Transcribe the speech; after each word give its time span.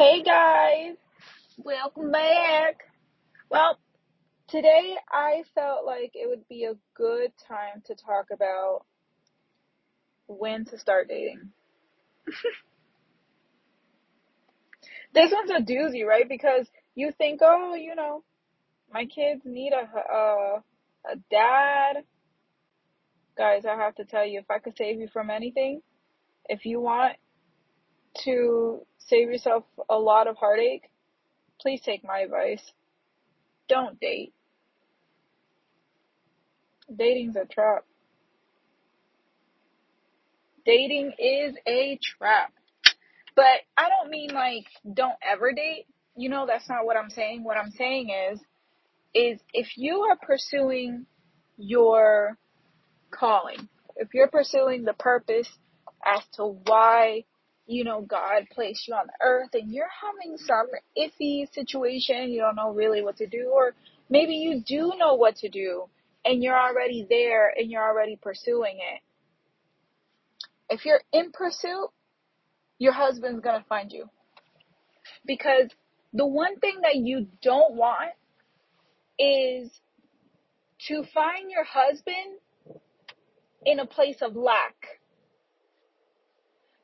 Hey 0.00 0.22
guys, 0.22 0.96
welcome 1.58 2.10
back. 2.10 2.84
Well, 3.50 3.78
today 4.48 4.94
I 5.12 5.42
felt 5.54 5.84
like 5.84 6.12
it 6.14 6.26
would 6.26 6.48
be 6.48 6.64
a 6.64 6.72
good 6.94 7.32
time 7.46 7.82
to 7.84 7.94
talk 7.94 8.28
about 8.32 8.86
when 10.26 10.64
to 10.64 10.78
start 10.78 11.08
dating. 11.08 11.50
This 15.12 15.32
one's 15.32 15.50
a 15.50 15.70
doozy, 15.70 16.06
right? 16.06 16.26
Because 16.26 16.66
you 16.94 17.12
think, 17.18 17.40
oh, 17.42 17.74
you 17.74 17.94
know, 17.94 18.24
my 18.90 19.04
kids 19.04 19.42
need 19.44 19.74
a 19.74 20.14
a, 20.14 20.62
a 21.12 21.16
dad. 21.30 22.04
Guys, 23.36 23.66
I 23.66 23.76
have 23.76 23.96
to 23.96 24.06
tell 24.06 24.24
you, 24.24 24.38
if 24.38 24.50
I 24.50 24.60
could 24.60 24.78
save 24.78 24.98
you 24.98 25.08
from 25.12 25.28
anything, 25.28 25.82
if 26.48 26.64
you 26.64 26.80
want 26.80 27.16
to 28.24 28.86
save 28.98 29.30
yourself 29.30 29.64
a 29.88 29.96
lot 29.96 30.26
of 30.26 30.36
heartache, 30.36 30.90
please 31.60 31.80
take 31.84 32.04
my 32.04 32.20
advice. 32.20 32.62
Don't 33.68 33.98
date. 34.00 34.32
Dating's 36.94 37.36
a 37.36 37.44
trap. 37.44 37.84
Dating 40.64 41.12
is 41.18 41.54
a 41.66 41.98
trap. 42.18 42.52
But 43.36 43.44
I 43.76 43.88
don't 43.88 44.10
mean 44.10 44.30
like 44.34 44.66
don't 44.92 45.14
ever 45.22 45.52
date. 45.52 45.86
You 46.16 46.28
know, 46.28 46.46
that's 46.46 46.68
not 46.68 46.84
what 46.84 46.96
I'm 46.96 47.10
saying. 47.10 47.44
What 47.44 47.56
I'm 47.56 47.70
saying 47.70 48.10
is 48.32 48.40
is 49.14 49.40
if 49.52 49.76
you 49.76 50.00
are 50.02 50.16
pursuing 50.16 51.06
your 51.56 52.36
calling, 53.10 53.68
if 53.96 54.08
you're 54.14 54.28
pursuing 54.28 54.84
the 54.84 54.92
purpose 54.92 55.48
as 56.04 56.22
to 56.34 56.44
why 56.44 57.24
you 57.70 57.84
know 57.84 58.02
God 58.02 58.46
placed 58.52 58.86
you 58.88 58.94
on 58.94 59.06
the 59.06 59.24
earth 59.24 59.50
and 59.54 59.72
you're 59.72 59.86
having 60.02 60.36
some 60.38 60.66
iffy 60.98 61.50
situation, 61.52 62.30
you 62.30 62.40
don't 62.40 62.56
know 62.56 62.72
really 62.72 63.02
what 63.02 63.16
to 63.18 63.26
do 63.26 63.50
or 63.54 63.74
maybe 64.08 64.34
you 64.34 64.62
do 64.66 64.92
know 64.98 65.14
what 65.14 65.36
to 65.36 65.48
do 65.48 65.84
and 66.24 66.42
you're 66.42 66.58
already 66.58 67.06
there 67.08 67.52
and 67.56 67.70
you're 67.70 67.86
already 67.86 68.18
pursuing 68.20 68.78
it. 68.94 69.00
If 70.68 70.84
you're 70.84 71.00
in 71.12 71.32
pursuit, 71.32 71.88
your 72.78 72.92
husband's 72.92 73.42
to 73.42 73.64
find 73.68 73.92
you. 73.92 74.08
Because 75.26 75.70
the 76.12 76.26
one 76.26 76.58
thing 76.58 76.76
that 76.82 76.96
you 76.96 77.26
don't 77.42 77.74
want 77.74 78.12
is 79.18 79.70
to 80.88 81.04
find 81.12 81.50
your 81.50 81.64
husband 81.64 82.38
in 83.64 83.78
a 83.80 83.86
place 83.86 84.16
of 84.22 84.34
lack. 84.34 84.99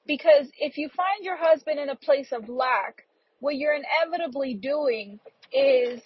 Because 0.07 0.47
if 0.59 0.79
you 0.79 0.89
find 0.89 1.25
your 1.25 1.37
husband 1.37 1.79
in 1.81 1.89
a 1.89 1.97
place 1.97 2.29
of 2.33 2.49
lack, 2.49 3.07
what 3.41 3.57
you're 3.57 3.75
inevitably 3.75 4.55
doing 4.55 5.19
is 5.53 6.01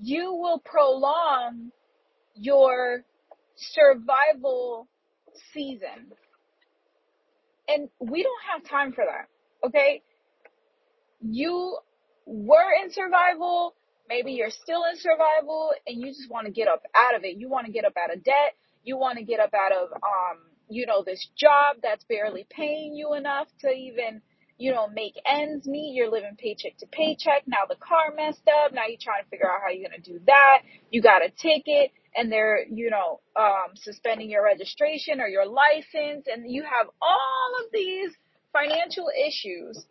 you 0.00 0.34
will 0.34 0.60
prolong 0.64 1.70
your 2.34 3.04
survival 3.56 4.88
season. 5.52 6.12
And 7.68 7.88
we 7.98 8.22
don't 8.22 8.42
have 8.52 8.68
time 8.68 8.92
for 8.92 9.04
that. 9.04 9.28
Okay? 9.66 10.02
You 11.20 11.78
were 12.26 12.72
in 12.82 12.92
survival, 12.92 13.74
maybe 14.08 14.32
you're 14.32 14.50
still 14.50 14.84
in 14.90 14.98
survival 14.98 15.72
and 15.86 16.00
you 16.00 16.08
just 16.08 16.30
want 16.30 16.46
to 16.46 16.52
get 16.52 16.68
up 16.68 16.82
out 16.96 17.14
of 17.16 17.24
it. 17.24 17.36
You 17.38 17.48
want 17.48 17.66
to 17.66 17.72
get 17.72 17.84
up 17.84 17.94
out 17.96 18.14
of 18.14 18.22
debt. 18.22 18.54
You 18.82 18.98
want 18.98 19.18
to 19.18 19.24
get 19.24 19.40
up 19.40 19.54
out 19.54 19.72
of 19.72 19.92
um, 19.92 20.38
you 20.68 20.86
know, 20.86 21.02
this 21.04 21.26
job 21.36 21.76
that's 21.82 22.04
barely 22.04 22.46
paying 22.50 22.94
you 22.94 23.14
enough 23.14 23.48
to 23.60 23.68
even, 23.68 24.22
you 24.58 24.72
know, 24.72 24.88
make 24.88 25.14
ends 25.26 25.66
meet. 25.66 25.94
You're 25.94 26.10
living 26.10 26.36
paycheck 26.38 26.78
to 26.78 26.86
paycheck. 26.86 27.42
Now 27.46 27.66
the 27.68 27.76
car 27.76 28.12
messed 28.16 28.48
up. 28.48 28.72
Now 28.72 28.82
you're 28.88 28.98
trying 29.00 29.22
to 29.24 29.30
figure 29.30 29.50
out 29.50 29.60
how 29.62 29.70
you're 29.70 29.88
going 29.88 30.02
to 30.02 30.12
do 30.12 30.20
that. 30.26 30.58
You 30.90 31.02
got 31.02 31.22
a 31.24 31.30
ticket 31.30 31.92
and 32.16 32.30
they're, 32.30 32.64
you 32.66 32.90
know, 32.90 33.20
um, 33.36 33.74
suspending 33.74 34.30
your 34.30 34.44
registration 34.44 35.20
or 35.20 35.26
your 35.26 35.46
license 35.46 36.26
and 36.32 36.50
you 36.50 36.62
have 36.62 36.88
all 37.02 37.64
of 37.64 37.72
these 37.72 38.12
financial 38.52 39.08
issues, 39.26 39.84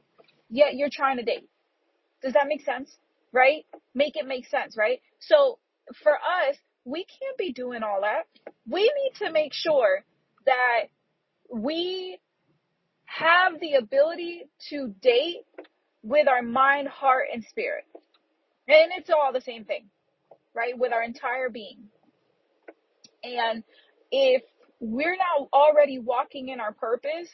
yet 0.50 0.76
you're 0.76 0.90
trying 0.92 1.18
to 1.18 1.24
date. 1.24 1.50
Does 2.22 2.34
that 2.34 2.48
make 2.48 2.64
sense? 2.64 2.96
Right? 3.32 3.66
Make 3.94 4.16
it 4.16 4.26
make 4.26 4.48
sense, 4.48 4.78
right? 4.78 5.02
So 5.20 5.60
for 6.04 6.14
us, 6.14 6.56
we 6.86 7.06
can't 7.06 7.38
be 7.38 7.52
doing 7.52 7.84
all 7.84 8.02
that. 8.02 8.24
We 8.70 8.82
need 8.82 9.26
to 9.26 9.32
make 9.32 9.54
sure 9.54 10.04
that 10.46 10.86
we 11.52 12.20
have 13.06 13.60
the 13.60 13.76
ability 13.76 14.46
to 14.70 14.94
date 15.02 15.46
with 16.02 16.28
our 16.28 16.42
mind, 16.42 16.88
heart, 16.88 17.28
and 17.34 17.44
spirit. 17.44 17.86
And 18.68 18.92
it's 18.98 19.10
all 19.10 19.32
the 19.34 19.42
same 19.42 19.66
thing, 19.66 19.86
right? 20.54 20.78
With 20.78 20.94
our 20.94 21.04
entire 21.04 21.50
being. 21.50 21.90
And 23.24 23.64
if 24.12 24.44
we're 24.80 25.16
not 25.16 25.48
already 25.54 26.00
walking 26.00 26.50
in 26.50 26.60
our 26.60 26.74
purpose, 26.74 27.30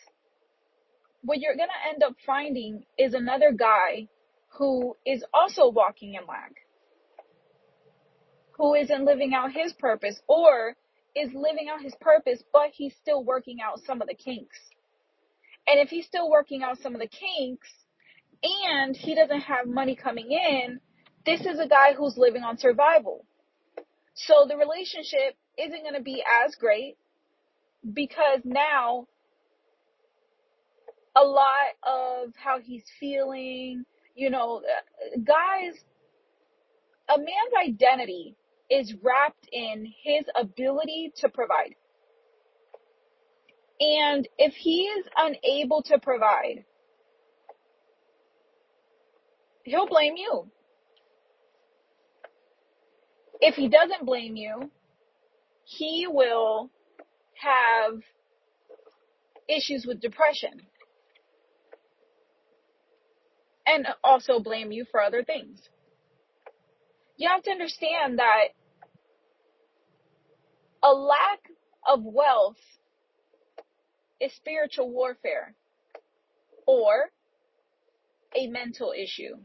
what 1.21 1.39
you're 1.39 1.55
going 1.55 1.69
to 1.69 1.89
end 1.93 2.03
up 2.03 2.15
finding 2.25 2.83
is 2.97 3.13
another 3.13 3.51
guy 3.51 4.07
who 4.57 4.95
is 5.05 5.23
also 5.33 5.69
walking 5.69 6.15
in 6.15 6.25
lack, 6.27 6.53
who 8.53 8.73
isn't 8.75 9.05
living 9.05 9.33
out 9.33 9.51
his 9.51 9.73
purpose 9.73 10.19
or 10.27 10.75
is 11.19 11.33
living 11.33 11.67
out 11.71 11.81
his 11.81 11.95
purpose, 11.99 12.41
but 12.53 12.69
he's 12.71 12.93
still 13.01 13.23
working 13.23 13.57
out 13.63 13.81
some 13.85 14.01
of 14.01 14.07
the 14.07 14.13
kinks. 14.13 14.57
And 15.67 15.79
if 15.79 15.89
he's 15.89 16.05
still 16.05 16.29
working 16.29 16.63
out 16.63 16.79
some 16.81 16.95
of 16.95 17.01
the 17.01 17.07
kinks 17.07 17.67
and 18.41 18.95
he 18.95 19.15
doesn't 19.15 19.41
have 19.41 19.67
money 19.67 19.95
coming 19.95 20.31
in, 20.31 20.79
this 21.25 21.41
is 21.41 21.59
a 21.59 21.67
guy 21.67 21.93
who's 21.95 22.17
living 22.17 22.43
on 22.43 22.57
survival. 22.57 23.25
So 24.15 24.45
the 24.47 24.57
relationship 24.57 25.35
isn't 25.57 25.83
going 25.83 25.95
to 25.95 26.01
be 26.01 26.23
as 26.45 26.55
great 26.55 26.97
because 27.93 28.41
now 28.43 29.07
a 31.15 31.23
lot 31.23 31.75
of 31.83 32.33
how 32.35 32.59
he's 32.59 32.83
feeling, 32.99 33.83
you 34.15 34.29
know, 34.29 34.61
uh, 34.63 35.19
guys, 35.23 35.75
a 37.09 37.17
man's 37.17 37.75
identity 37.77 38.35
is 38.69 38.93
wrapped 39.01 39.47
in 39.51 39.91
his 40.03 40.25
ability 40.39 41.13
to 41.17 41.29
provide. 41.29 41.75
And 43.79 44.27
if 44.37 44.53
he 44.53 44.83
is 44.83 45.05
unable 45.15 45.81
to 45.83 45.99
provide, 45.99 46.65
he'll 49.63 49.87
blame 49.87 50.15
you. 50.17 50.49
If 53.41 53.55
he 53.55 53.69
doesn't 53.69 54.05
blame 54.05 54.35
you, 54.35 54.69
he 55.63 56.07
will 56.09 56.69
have 57.35 58.01
issues 59.47 59.85
with 59.87 60.01
depression 60.01 60.61
and 63.65 63.87
also 64.03 64.39
blame 64.39 64.71
you 64.71 64.85
for 64.91 65.01
other 65.01 65.23
things. 65.23 65.61
You 67.19 67.27
have 67.27 67.43
to 67.43 67.51
understand 67.51 68.19
that 68.19 68.45
a 70.81 70.93
lack 70.93 71.51
of 71.85 72.01
wealth 72.01 72.55
is 74.21 74.33
spiritual 74.35 74.89
warfare 74.89 75.53
or 76.65 77.11
a 78.33 78.47
mental 78.47 78.93
issue. 78.97 79.35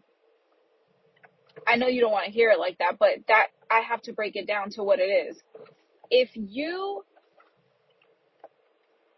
I 1.67 1.75
know 1.75 1.89
you 1.89 2.01
don't 2.01 2.12
want 2.12 2.27
to 2.27 2.31
hear 2.31 2.51
it 2.51 2.61
like 2.61 2.79
that, 2.79 2.97
but 3.01 3.09
that 3.27 3.49
I 3.69 3.81
have 3.81 4.03
to 4.03 4.12
break 4.12 4.37
it 4.37 4.47
down 4.47 4.71
to 4.71 4.85
what 4.85 5.01
it 5.01 5.11
is. 5.11 5.43
If 6.11 6.31
you 6.35 7.05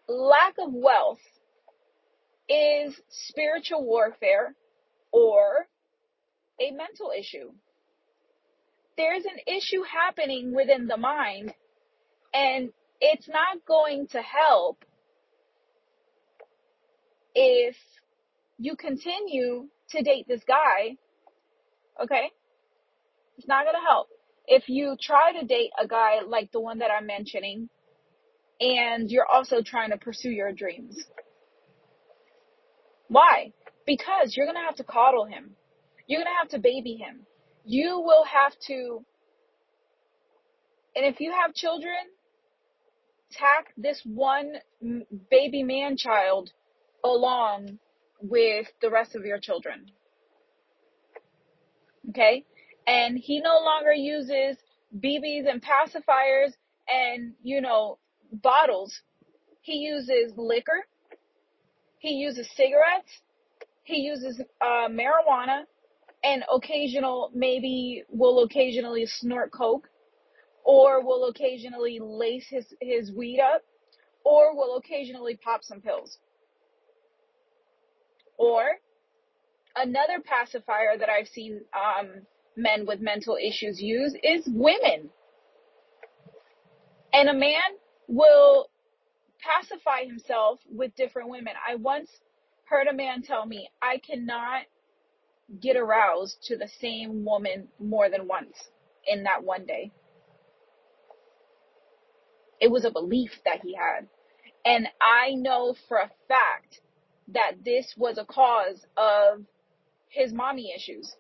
lack 0.09 0.55
of 0.59 0.73
wealth 0.73 1.21
is 2.49 2.99
spiritual 3.11 3.85
warfare 3.85 4.55
or 5.13 5.67
a 6.59 6.71
mental 6.71 7.13
issue. 7.15 7.51
There's 8.97 9.25
an 9.25 9.39
issue 9.47 9.83
happening 9.83 10.55
within 10.55 10.87
the 10.87 10.97
mind 10.97 11.53
and 12.33 12.71
it's 13.01 13.29
not 13.29 13.65
going 13.67 14.09
to 14.09 14.23
help 14.23 14.85
if 17.35 17.77
you 18.59 18.75
continue 18.77 19.69
to 19.91 20.03
date 20.03 20.27
this 20.27 20.43
guy. 20.47 20.97
Okay? 22.03 22.31
It's 23.37 23.47
not 23.47 23.65
going 23.65 23.77
to 23.77 23.87
help. 23.87 24.09
If 24.47 24.69
you 24.69 24.97
try 25.01 25.33
to 25.39 25.47
date 25.47 25.71
a 25.83 25.87
guy 25.87 26.21
like 26.27 26.53
the 26.53 26.61
one 26.61 26.79
that 26.79 26.91
I'm 26.91 27.07
mentioning 27.07 27.69
and 28.61 29.11
you're 29.11 29.27
also 29.31 29.57
trying 29.63 29.91
to 29.91 29.99
pursue 29.99 30.31
your 30.31 30.53
dreams. 30.53 30.97
Why? 33.09 33.53
Because 33.87 34.35
you're 34.37 34.47
going 34.47 34.57
to 34.57 34.65
have 34.67 34.77
to 34.77 34.85
coddle 34.85 35.27
him. 35.27 35.51
You're 36.07 36.21
going 36.21 36.33
to 36.33 36.39
have 36.39 36.51
to 36.51 36.59
baby 36.59 36.95
him. 36.95 37.27
You 37.69 38.01
will 38.01 38.25
have 38.25 38.53
to, 38.69 39.05
and 40.95 41.05
if 41.05 41.21
you 41.21 41.33
have 41.33 41.53
children, 41.53 41.97
tack 43.33 43.73
this 43.77 44.01
one 44.05 44.53
baby 45.31 45.65
man 45.65 45.97
child 45.97 46.53
along 47.03 47.81
with 48.21 48.69
the 48.81 48.89
rest 48.89 49.17
of 49.17 49.25
your 49.25 49.41
children. 49.41 49.87
Okay. 52.11 52.45
And 52.87 53.19
he 53.19 53.41
no 53.41 53.59
longer 53.65 53.93
uses 53.93 54.57
BBs 54.97 55.51
and 55.51 55.61
pacifiers 55.61 56.53
and, 56.89 57.33
you 57.43 57.61
know, 57.61 57.99
bottles. 58.33 59.01
He 59.63 59.79
uses 59.79 60.33
liquor. 60.37 60.87
He 61.99 62.11
uses 62.11 62.49
cigarettes. 62.55 63.11
He 63.83 64.03
uses 64.03 64.41
uh, 64.61 64.89
marijuana 64.89 65.65
and 66.27 66.45
occasional, 66.53 67.31
maybe 67.35 68.03
will 68.09 68.43
occasionally 68.43 69.07
snort 69.07 69.53
coke 69.53 69.89
or 70.65 71.05
will 71.05 71.29
occasionally 71.29 72.01
lace 72.03 72.47
his, 72.51 72.67
his 72.81 73.13
weed 73.13 73.41
up 73.41 73.63
or 74.25 74.57
will 74.57 74.77
occasionally 74.77 75.37
pop 75.37 75.63
some 75.63 75.81
pills. 75.81 76.19
Or 78.37 78.65
another 79.77 80.21
pacifier 80.25 80.99
that 80.99 81.09
I've 81.09 81.29
seen 81.29 81.61
um, 81.73 82.09
men 82.57 82.87
with 82.87 83.01
mental 83.01 83.37
issues 83.37 83.81
use 83.81 84.15
is 84.21 84.43
women. 84.49 85.11
And 87.13 87.29
a 87.29 87.35
man 87.35 87.79
will 88.09 88.69
pacify 89.39 90.05
himself 90.05 90.59
with 90.69 90.95
different 90.97 91.29
women. 91.29 91.53
I 91.67 91.77
once 91.77 92.11
heard 92.65 92.89
a 92.89 92.93
man 92.93 93.23
tell 93.23 93.47
me, 93.47 93.71
I 93.81 93.99
cannot 93.99 94.63
get 95.61 95.77
aroused 95.77 96.37
to 96.45 96.57
the 96.57 96.69
same 96.81 97.25
woman 97.25 97.69
more 97.79 98.11
than 98.11 98.27
once 98.27 98.57
in 99.07 99.25
that 99.25 99.45
one 99.45 99.67
day. 99.67 99.93
It 102.61 102.71
was 102.71 102.85
a 102.85 102.91
belief 102.91 103.31
that 103.45 103.61
he 103.63 103.75
had. 103.75 104.09
And 104.65 104.89
I 105.01 105.35
know 105.35 105.75
for 105.89 105.99
a 105.99 106.11
fact 106.29 106.81
that 107.29 107.65
this 107.65 107.95
was 107.97 108.19
a 108.19 108.25
cause 108.25 108.85
of 108.97 109.45
his 110.09 110.33
mommy 110.33 110.73
issues. 110.75 111.15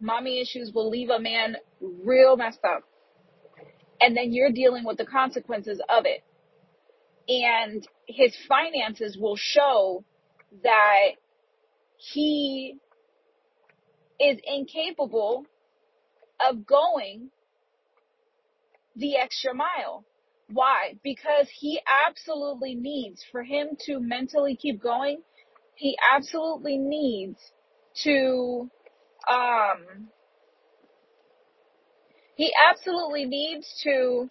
Mommy 0.00 0.40
issues 0.40 0.72
will 0.74 0.88
leave 0.88 1.10
a 1.10 1.20
man 1.20 1.56
real 1.80 2.36
messed 2.36 2.64
up. 2.64 2.84
And 4.00 4.16
then 4.16 4.32
you're 4.32 4.50
dealing 4.50 4.84
with 4.84 4.96
the 4.96 5.04
consequences 5.04 5.80
of 5.88 6.04
it. 6.06 6.24
And 7.28 7.86
his 8.08 8.34
finances 8.48 9.16
will 9.20 9.36
show 9.36 10.04
that 10.64 11.10
he 12.00 12.76
is 14.18 14.38
incapable 14.44 15.44
of 16.40 16.66
going 16.66 17.30
the 18.96 19.16
extra 19.16 19.54
mile. 19.54 20.04
Why? 20.52 20.94
Because 21.04 21.48
he 21.54 21.80
absolutely 22.08 22.74
needs, 22.74 23.24
for 23.30 23.42
him 23.42 23.76
to 23.86 24.00
mentally 24.00 24.56
keep 24.56 24.82
going, 24.82 25.22
he 25.76 25.96
absolutely 26.14 26.76
needs 26.76 27.38
to, 28.02 28.68
um, 29.28 30.08
he 32.34 32.52
absolutely 32.70 33.26
needs 33.26 33.66
to 33.84 34.28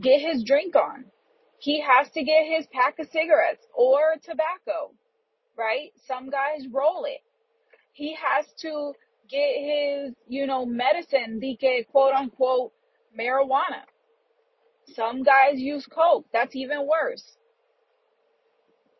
get 0.00 0.20
his 0.20 0.42
drink 0.44 0.74
on. 0.74 1.04
He 1.58 1.80
has 1.82 2.10
to 2.12 2.24
get 2.24 2.46
his 2.46 2.66
pack 2.72 2.98
of 2.98 3.08
cigarettes 3.12 3.64
or 3.74 4.14
tobacco, 4.24 4.92
right? 5.56 5.92
Some 6.06 6.30
guys 6.30 6.66
roll 6.70 7.04
it. 7.04 7.20
He 7.92 8.14
has 8.14 8.46
to 8.62 8.92
get 9.28 9.56
his, 9.58 10.14
you 10.28 10.46
know, 10.46 10.66
medicine, 10.66 11.38
the 11.40 11.56
quote 11.90 12.14
unquote 12.14 12.72
marijuana. 13.18 13.84
Some 14.94 15.22
guys 15.22 15.54
use 15.58 15.86
coke. 15.86 16.26
That's 16.32 16.54
even 16.54 16.86
worse. 16.86 17.22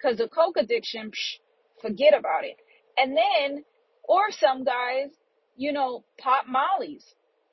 Cause 0.01 0.17
the 0.19 0.29
coke 0.29 0.57
addiction, 0.57 1.11
psh, 1.11 1.39
forget 1.81 2.13
about 2.19 2.45
it. 2.45 2.57
And 2.97 3.17
then, 3.17 3.65
or 4.05 4.31
some 4.31 4.65
guys, 4.65 5.11
you 5.57 5.73
know, 5.73 6.05
pop 6.19 6.47
mollies. 6.49 7.05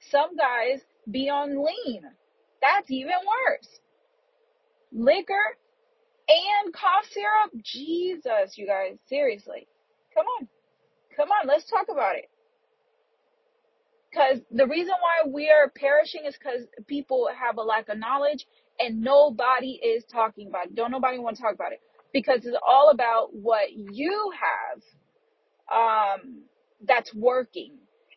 Some 0.10 0.36
guys 0.36 0.82
be 1.10 1.30
on 1.30 1.64
lean. 1.64 2.02
That's 2.62 2.90
even 2.90 3.14
worse. 3.26 3.80
Liquor 4.92 5.58
and 6.30 6.74
cough 6.74 7.06
syrup. 7.12 7.52
Jesus, 7.64 8.58
you 8.58 8.68
guys, 8.68 8.98
seriously. 9.08 9.68
Come 10.14 10.26
on. 10.40 10.48
Come 11.16 11.30
on, 11.30 11.48
let's 11.48 11.70
talk 11.70 11.88
about 11.92 12.16
it. 12.16 12.30
Cause 14.14 14.40
the 14.52 14.66
reason 14.68 14.94
why 15.02 15.30
we 15.30 15.50
are 15.50 15.70
perishing 15.76 16.24
is 16.26 16.36
because 16.38 16.66
people 16.88 17.30
have 17.38 17.58
a 17.58 17.62
lack 17.62 17.90
of 17.90 17.98
knowledge 18.00 18.46
and 18.80 19.02
nobody 19.02 19.80
is 19.84 20.04
talking 20.12 20.48
about 20.48 20.68
it. 20.68 20.76
Don't 20.76 20.92
nobody 20.92 21.20
want 21.20 21.38
to 21.38 21.44
talk 21.44 21.54
about 21.54 21.74
it 21.74 21.82
because 22.14 22.46
it's 22.46 22.58
all 22.68 22.90
about 22.92 23.30
what 23.34 23.72
you 23.72 24.32
have, 24.40 24.82
um, 25.72 26.44
that's 26.88 27.14
working. 27.14 27.74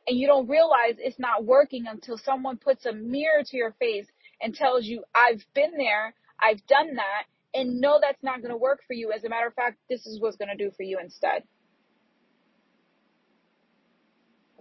And 0.06 0.18
you 0.18 0.26
don't 0.26 0.48
realize 0.48 0.94
it's 0.98 1.18
not 1.18 1.44
working 1.44 1.86
until 1.86 2.18
someone 2.18 2.56
puts 2.56 2.86
a 2.86 2.92
mirror 2.92 3.42
to 3.44 3.56
your 3.56 3.72
face 3.78 4.06
and 4.40 4.54
tells 4.54 4.84
you, 4.84 5.04
I've 5.14 5.44
been 5.54 5.72
there, 5.76 6.14
I've 6.40 6.66
done 6.66 6.96
that, 6.96 7.24
and 7.54 7.80
no, 7.80 7.98
that's 8.00 8.22
not 8.22 8.40
going 8.40 8.50
to 8.50 8.56
work 8.56 8.80
for 8.86 8.94
you. 8.94 9.12
As 9.12 9.24
a 9.24 9.28
matter 9.28 9.46
of 9.46 9.54
fact, 9.54 9.78
this 9.88 10.06
is 10.06 10.20
what's 10.20 10.36
going 10.36 10.56
to 10.56 10.56
do 10.56 10.70
for 10.76 10.82
you 10.82 10.98
instead. 11.02 11.42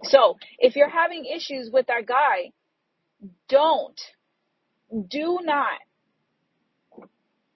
So 0.04 0.36
if 0.58 0.76
you're 0.76 0.88
having 0.88 1.24
issues 1.24 1.70
with 1.72 1.86
that 1.86 2.06
guy, 2.06 2.52
don't, 3.48 4.00
do 5.08 5.38
not. 5.42 5.78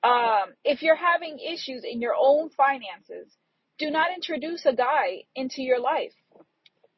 Um, 0.03 0.53
if 0.65 0.83
you're 0.83 0.97
having 0.97 1.38
issues 1.41 1.83
in 1.85 2.00
your 2.00 2.15
own 2.19 2.50
finances, 2.50 3.33
do 3.79 3.91
not 3.91 4.09
introduce 4.15 4.65
a 4.65 4.73
guy 4.73 5.25
into 5.35 5.62
your 5.62 5.81
life. 5.81 6.12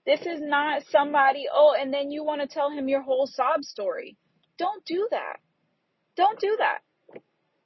This 0.04 0.20
is 0.20 0.40
not 0.40 0.82
somebody, 0.90 1.46
oh, 1.52 1.74
and 1.78 1.92
then 1.92 2.10
you 2.10 2.24
want 2.24 2.40
to 2.42 2.46
tell 2.46 2.70
him 2.70 2.88
your 2.88 3.02
whole 3.02 3.26
sob 3.26 3.62
story. 3.62 4.16
Don't 4.58 4.84
do 4.84 5.08
that. 5.10 5.38
Don't 6.16 6.38
do 6.38 6.56
that. 6.58 6.78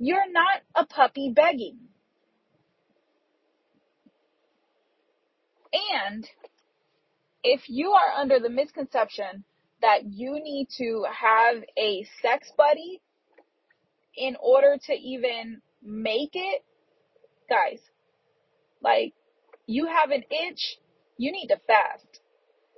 You're 0.04 0.32
not 0.32 0.62
a 0.74 0.84
puppy 0.84 1.32
begging. 1.32 1.78
And 5.72 6.28
if 7.44 7.60
you 7.68 7.92
are 7.92 8.20
under 8.20 8.40
the 8.40 8.50
misconception 8.50 9.44
that 9.80 10.00
you 10.04 10.40
need 10.42 10.66
to 10.78 11.04
have 11.08 11.62
a 11.78 12.04
sex 12.20 12.50
buddy 12.56 13.00
in 14.16 14.34
order 14.42 14.76
to 14.86 14.92
even 14.92 15.62
make 15.80 16.32
it, 16.34 16.64
guys, 17.48 17.78
like 18.82 19.14
you 19.66 19.86
have 19.86 20.10
an 20.10 20.24
itch, 20.28 20.78
you 21.16 21.30
need 21.30 21.46
to 21.46 21.60
fast 21.68 22.18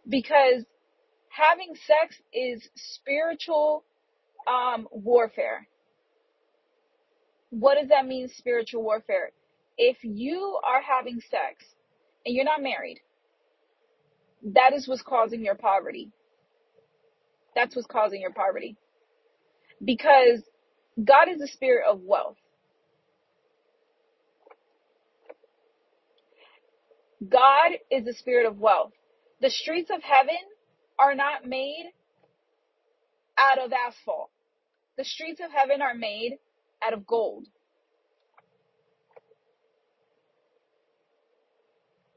because 0.07 0.67
having 1.31 1.75
sex 1.87 2.17
is 2.35 2.69
spiritual 2.77 3.83
um, 4.47 4.87
warfare. 4.93 5.67
What 7.55 7.79
does 7.81 7.89
that 7.91 8.07
mean, 8.07 8.29
spiritual 8.37 8.83
warfare? 8.83 9.31
If 9.79 9.99
you 10.03 10.59
are 10.67 10.83
having 10.83 11.21
sex 11.21 11.65
and 12.27 12.35
you're 12.35 12.45
not 12.45 12.61
married, 12.63 12.99
that 14.55 14.73
is 14.75 14.89
what's 14.89 15.03
causing 15.03 15.45
your 15.45 15.55
poverty. 15.55 16.11
That's 17.55 17.77
what's 17.77 17.87
causing 17.87 18.21
your 18.21 18.33
poverty. 18.33 18.77
Because 19.85 20.43
God 21.03 21.29
is 21.29 21.39
the 21.39 21.47
spirit 21.47 21.85
of 21.89 22.01
wealth. 22.03 22.37
God 27.29 27.73
is 27.91 28.05
the 28.05 28.15
spirit 28.15 28.47
of 28.47 28.59
wealth. 28.59 28.93
The 29.41 29.51
streets 29.51 29.91
of 29.95 30.03
heaven 30.03 30.35
are 30.99 31.15
not 31.15 31.47
made 31.47 31.87
out 33.39 33.59
of 33.59 33.73
asphalt. 33.73 34.31
The 34.99 35.05
streets 35.05 35.41
of 35.45 35.53
heaven 35.53 35.83
are 35.83 35.95
made 35.95 36.39
out 36.87 36.93
of 36.93 37.07
gold. 37.07 37.47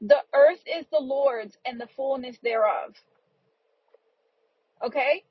The 0.00 0.22
earth 0.32 0.60
is 0.66 0.86
the 0.92 1.00
Lord's 1.00 1.56
and 1.64 1.80
the 1.80 1.88
fullness 1.96 2.36
thereof. 2.42 2.94
Okay? 4.84 5.24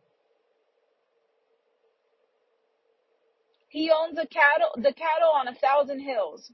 He 3.70 3.92
owns 3.92 4.16
the 4.16 4.28
cattle, 4.28 4.70
the 4.76 4.94
cattle 4.94 5.32
on 5.34 5.48
a 5.48 5.56
thousand 5.56 6.02
hills. 6.02 6.52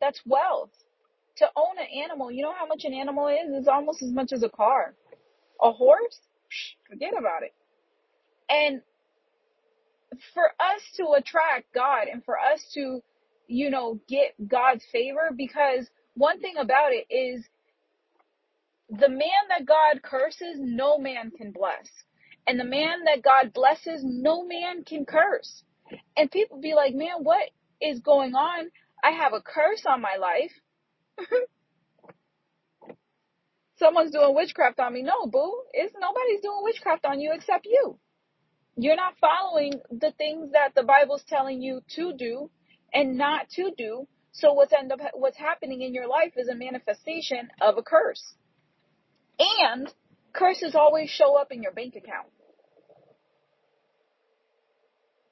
That's 0.00 0.20
wealth. 0.26 0.70
To 1.36 1.46
own 1.56 1.78
an 1.78 1.86
animal, 2.04 2.30
you 2.30 2.42
know 2.42 2.54
how 2.58 2.66
much 2.66 2.84
an 2.84 2.94
animal 2.94 3.28
is? 3.28 3.50
It's 3.50 3.68
almost 3.68 4.02
as 4.02 4.10
much 4.10 4.32
as 4.32 4.42
a 4.42 4.48
car. 4.48 4.94
A 5.62 5.72
horse? 5.72 6.18
Psh, 6.50 6.90
forget 6.90 7.12
about 7.18 7.42
it. 7.42 7.54
And 8.48 8.82
for 10.34 10.44
us 10.44 10.82
to 10.96 11.12
attract 11.16 11.72
God 11.74 12.08
and 12.12 12.24
for 12.24 12.38
us 12.38 12.62
to, 12.74 13.00
you 13.46 13.70
know, 13.70 14.00
get 14.08 14.34
God's 14.46 14.84
favor, 14.92 15.30
because 15.36 15.88
one 16.14 16.40
thing 16.40 16.54
about 16.58 16.92
it 16.92 17.06
is 17.14 17.44
the 18.88 19.08
man 19.08 19.48
that 19.48 19.66
God 19.66 20.02
curses, 20.02 20.56
no 20.58 20.98
man 20.98 21.30
can 21.30 21.52
bless. 21.52 21.88
And 22.46 22.58
the 22.58 22.64
man 22.64 23.04
that 23.04 23.22
God 23.22 23.52
blesses, 23.52 24.02
no 24.02 24.44
man 24.44 24.84
can 24.84 25.04
curse. 25.04 25.62
And 26.16 26.30
people 26.30 26.60
be 26.60 26.74
like, 26.74 26.94
man, 26.94 27.22
what 27.22 27.50
is 27.80 28.00
going 28.00 28.34
on? 28.34 28.70
I 29.04 29.12
have 29.12 29.32
a 29.32 29.40
curse 29.40 29.84
on 29.86 30.00
my 30.00 30.16
life. 30.16 30.52
someone's 33.80 34.12
doing 34.12 34.34
witchcraft 34.34 34.78
on 34.78 34.92
me. 34.92 35.02
No, 35.02 35.26
boo. 35.26 35.62
It's 35.72 35.94
nobody's 35.98 36.42
doing 36.42 36.60
witchcraft 36.62 37.04
on 37.04 37.20
you 37.20 37.32
except 37.34 37.66
you. 37.66 37.98
You're 38.76 38.96
not 38.96 39.14
following 39.20 39.74
the 39.90 40.12
things 40.16 40.52
that 40.52 40.74
the 40.74 40.82
Bible's 40.82 41.24
telling 41.28 41.60
you 41.60 41.82
to 41.96 42.12
do 42.12 42.50
and 42.92 43.18
not 43.18 43.48
to 43.56 43.72
do. 43.76 44.06
So 44.32 44.52
what's 44.52 44.72
end 44.72 44.92
up 44.92 45.00
what's 45.14 45.36
happening 45.36 45.82
in 45.82 45.92
your 45.92 46.08
life 46.08 46.32
is 46.36 46.48
a 46.48 46.54
manifestation 46.54 47.48
of 47.60 47.78
a 47.78 47.82
curse. 47.82 48.34
And 49.38 49.92
curses 50.32 50.74
always 50.74 51.10
show 51.10 51.36
up 51.36 51.50
in 51.50 51.62
your 51.62 51.72
bank 51.72 51.96
account. 51.96 52.28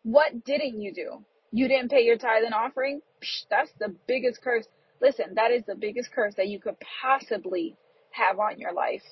What 0.02 0.44
didn't 0.44 0.80
you 0.80 0.92
do? 0.92 1.24
You 1.50 1.68
didn't 1.68 1.90
pay 1.90 2.02
your 2.02 2.16
tithe 2.16 2.44
and 2.44 2.54
offering? 2.54 3.00
Psh, 3.22 3.48
that's 3.50 3.70
the 3.78 3.94
biggest 4.06 4.42
curse. 4.42 4.66
Listen, 5.00 5.34
that 5.34 5.50
is 5.50 5.62
the 5.66 5.74
biggest 5.74 6.10
curse 6.12 6.34
that 6.36 6.48
you 6.48 6.60
could 6.60 6.76
possibly 7.00 7.76
have 8.10 8.38
on 8.38 8.58
your 8.58 8.72
life. 8.72 9.02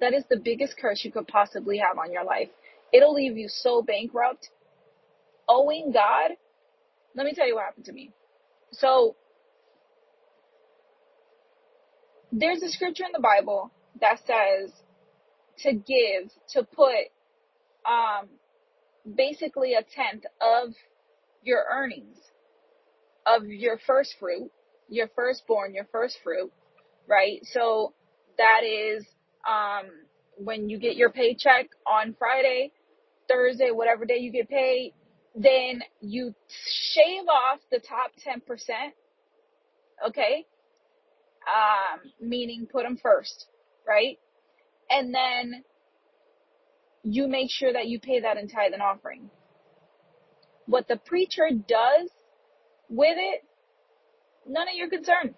That 0.00 0.14
is 0.14 0.24
the 0.28 0.38
biggest 0.38 0.76
curse 0.78 1.04
you 1.04 1.12
could 1.12 1.28
possibly 1.28 1.78
have 1.78 1.98
on 1.98 2.12
your 2.12 2.24
life. 2.24 2.48
It'll 2.92 3.14
leave 3.14 3.36
you 3.36 3.48
so 3.48 3.82
bankrupt, 3.82 4.48
owing 5.48 5.92
God. 5.92 6.32
Let 7.14 7.26
me 7.26 7.34
tell 7.34 7.46
you 7.46 7.56
what 7.56 7.64
happened 7.64 7.86
to 7.86 7.92
me. 7.92 8.12
So, 8.72 9.16
there's 12.32 12.62
a 12.62 12.68
scripture 12.68 13.04
in 13.04 13.12
the 13.12 13.20
Bible 13.20 13.72
that 14.00 14.18
says 14.26 14.72
to 15.58 15.72
give, 15.72 16.30
to 16.50 16.62
put, 16.64 17.10
um, 17.86 18.28
basically 19.16 19.74
a 19.74 19.82
tenth 19.82 20.24
of 20.40 20.74
your 21.42 21.64
earnings, 21.72 22.16
of 23.26 23.46
your 23.46 23.78
first 23.86 24.14
fruit, 24.18 24.50
your 24.88 25.08
firstborn, 25.14 25.74
your 25.74 25.86
first 25.92 26.18
fruit, 26.22 26.52
right? 27.08 27.40
So 27.52 27.94
that 28.38 28.62
is, 28.64 29.06
um, 29.48 29.86
when 30.36 30.68
you 30.68 30.78
get 30.78 30.96
your 30.96 31.10
paycheck 31.10 31.68
on 31.86 32.14
Friday, 32.18 32.72
Thursday, 33.30 33.70
whatever 33.70 34.04
day 34.04 34.18
you 34.18 34.32
get 34.32 34.48
paid, 34.48 34.92
then 35.34 35.82
you 36.00 36.34
shave 36.94 37.28
off 37.28 37.60
the 37.70 37.78
top 37.78 38.10
10%, 38.26 38.40
okay? 40.08 40.46
Um, 41.46 42.10
meaning 42.20 42.66
put 42.70 42.82
them 42.82 42.98
first, 43.02 43.46
right? 43.86 44.18
And 44.88 45.14
then 45.14 45.64
you 47.02 47.28
make 47.28 47.48
sure 47.50 47.72
that 47.72 47.86
you 47.86 48.00
pay 48.00 48.20
that 48.20 48.36
in 48.36 48.48
tithe 48.48 48.72
and 48.72 48.82
offering. 48.82 49.30
What 50.66 50.88
the 50.88 50.96
preacher 50.96 51.48
does 51.50 52.10
with 52.88 53.16
it, 53.16 53.42
none 54.46 54.68
of 54.68 54.74
your 54.74 54.88
concern. 54.88 55.34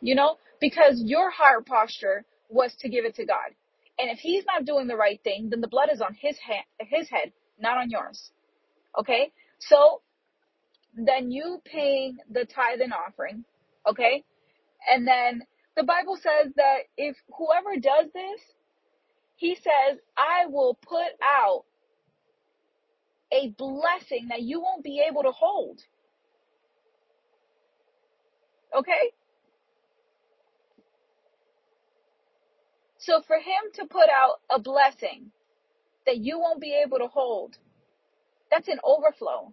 You 0.00 0.14
know, 0.14 0.36
because 0.60 1.00
your 1.04 1.30
heart 1.30 1.66
posture 1.66 2.24
was 2.48 2.74
to 2.80 2.88
give 2.88 3.04
it 3.04 3.14
to 3.16 3.24
God. 3.24 3.54
And 4.02 4.10
if 4.10 4.18
he's 4.18 4.44
not 4.44 4.64
doing 4.64 4.88
the 4.88 4.96
right 4.96 5.20
thing, 5.22 5.50
then 5.50 5.60
the 5.60 5.68
blood 5.68 5.88
is 5.92 6.00
on 6.00 6.12
his 6.14 6.36
hand, 6.36 6.64
his 6.80 7.08
head, 7.08 7.32
not 7.56 7.78
on 7.78 7.88
yours. 7.88 8.32
Okay? 8.98 9.30
So 9.60 10.02
then 10.96 11.30
you 11.30 11.62
paying 11.64 12.18
the 12.28 12.44
tithe 12.44 12.80
and 12.80 12.92
offering, 12.92 13.44
okay? 13.88 14.24
And 14.92 15.06
then 15.06 15.42
the 15.76 15.84
Bible 15.84 16.16
says 16.16 16.52
that 16.56 16.78
if 16.96 17.16
whoever 17.38 17.76
does 17.80 18.10
this, 18.12 18.40
he 19.36 19.54
says, 19.54 20.00
I 20.16 20.46
will 20.46 20.76
put 20.82 21.12
out 21.22 21.62
a 23.32 23.50
blessing 23.50 24.26
that 24.30 24.42
you 24.42 24.60
won't 24.60 24.82
be 24.82 25.04
able 25.08 25.22
to 25.22 25.30
hold. 25.30 25.80
Okay? 28.76 29.12
So 33.02 33.20
for 33.26 33.36
him 33.36 33.72
to 33.74 33.86
put 33.86 34.08
out 34.08 34.40
a 34.48 34.60
blessing 34.60 35.32
that 36.06 36.18
you 36.18 36.38
won't 36.38 36.60
be 36.60 36.80
able 36.86 36.98
to 36.98 37.08
hold, 37.08 37.56
that's 38.48 38.68
an 38.68 38.78
overflow. 38.84 39.52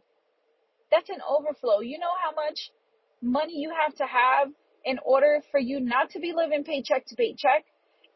That's 0.91 1.09
an 1.09 1.21
overflow. 1.27 1.79
You 1.79 1.97
know 1.97 2.13
how 2.23 2.31
much 2.35 2.69
money 3.23 3.53
you 3.55 3.73
have 3.83 3.95
to 3.95 4.05
have 4.05 4.49
in 4.85 4.99
order 5.03 5.41
for 5.49 5.59
you 5.59 5.79
not 5.79 6.11
to 6.11 6.19
be 6.19 6.33
living 6.35 6.63
paycheck 6.63 7.07
to 7.07 7.15
paycheck 7.15 7.65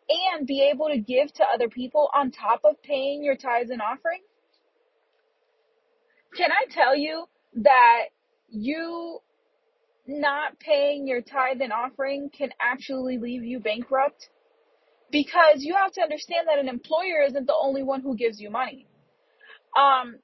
and 0.08 0.46
be 0.46 0.70
able 0.72 0.90
to 0.90 1.00
give 1.00 1.34
to 1.34 1.44
other 1.52 1.68
people 1.68 2.10
on 2.14 2.30
top 2.30 2.62
of 2.64 2.82
paying 2.84 3.24
your 3.24 3.36
tithes 3.36 3.72
and 3.72 3.82
offering? 3.82 4.22
Can 6.38 6.52
I 6.52 6.72
tell 6.72 6.96
you 6.96 7.26
that 7.56 8.06
you 8.50 9.20
not 10.06 10.60
paying 10.60 11.08
your 11.08 11.22
tithe 11.22 11.62
and 11.62 11.74
offering 11.74 12.30
can 12.30 12.50
actually 12.62 13.18
leave 13.18 13.44
you 13.44 13.60
bankrupt? 13.60 14.30
Because 15.14 15.64
you 15.64 15.76
have 15.76 15.94
to 15.94 16.02
understand 16.02 16.50
that 16.50 16.60
an 16.60 16.70
employer 16.70 17.24
isn't 17.28 17.48
the 17.48 17.56
only 17.56 17.84
one 17.84 18.02
who 18.02 18.18
gives 18.18 18.42
you 18.42 18.52
money. 18.52 18.88
Um, 19.78 20.18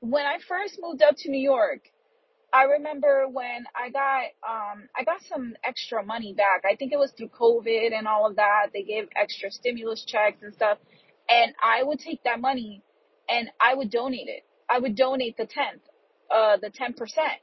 when 0.00 0.26
I 0.26 0.38
first 0.48 0.78
moved 0.80 1.02
up 1.02 1.16
to 1.18 1.30
New 1.30 1.40
York, 1.40 1.80
I 2.52 2.64
remember 2.64 3.26
when 3.28 3.66
I 3.76 3.90
got 3.90 4.24
um 4.48 4.88
I 4.96 5.04
got 5.04 5.22
some 5.28 5.54
extra 5.64 6.04
money 6.04 6.34
back. 6.34 6.64
I 6.70 6.76
think 6.76 6.92
it 6.92 6.98
was 6.98 7.12
through 7.12 7.30
COVID 7.30 7.92
and 7.96 8.08
all 8.08 8.26
of 8.26 8.36
that. 8.36 8.68
They 8.72 8.82
gave 8.82 9.08
extra 9.16 9.50
stimulus 9.50 10.04
checks 10.06 10.42
and 10.42 10.54
stuff. 10.54 10.78
And 11.28 11.54
I 11.62 11.82
would 11.82 12.00
take 12.00 12.24
that 12.24 12.40
money 12.40 12.82
and 13.28 13.50
I 13.60 13.74
would 13.74 13.90
donate 13.90 14.28
it. 14.28 14.44
I 14.70 14.78
would 14.80 14.96
donate 14.96 15.36
the 15.36 15.46
tenth, 15.46 15.82
uh 16.34 16.58
the 16.62 16.70
ten 16.70 16.94
percent. 16.94 17.40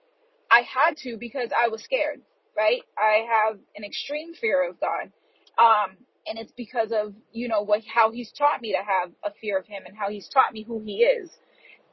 I 0.52 0.62
had 0.62 0.98
to 1.00 1.18
because 1.20 1.50
I 1.58 1.70
was 1.70 1.84
scared, 1.84 2.22
right? 2.58 2.82
I 2.98 3.26
have 3.30 3.60
an 3.76 3.84
extreme 3.86 4.34
fear 4.34 4.68
of 4.70 4.80
God. 4.80 5.12
Um 5.60 5.98
and 6.28 6.40
it's 6.40 6.52
because 6.56 6.92
of, 6.92 7.14
you 7.32 7.48
know, 7.48 7.62
what 7.62 7.82
how 7.86 8.12
he's 8.12 8.32
taught 8.32 8.62
me 8.62 8.72
to 8.74 8.78
have 8.78 9.12
a 9.24 9.32
fear 9.40 9.58
of 9.58 9.66
him 9.66 9.84
and 9.86 9.98
how 9.98 10.10
he's 10.10 10.28
taught 10.30 10.54
me 10.54 10.64
who 10.64 10.80
he 10.80 11.04
is. 11.04 11.30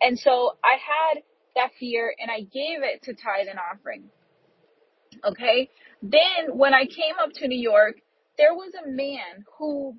And 0.01 0.19
so 0.19 0.57
I 0.65 0.75
had 0.75 1.23
that 1.57 1.71
fear 1.79 2.15
and 2.19 2.31
I 2.31 2.41
gave 2.41 2.83
it 2.83 3.03
to 3.05 3.13
tithe 3.13 3.49
and 3.49 3.59
offering. 3.59 4.05
Okay. 5.25 5.69
Then 6.03 6.57
when 6.57 6.75
I 6.75 6.85
came 6.85 7.15
up 7.23 7.31
to 7.35 7.49
New 7.49 7.61
York, 7.61 7.97
there 8.39 8.55
was 8.55 8.73
a 8.75 8.89
man 8.89 9.45
who 9.59 9.97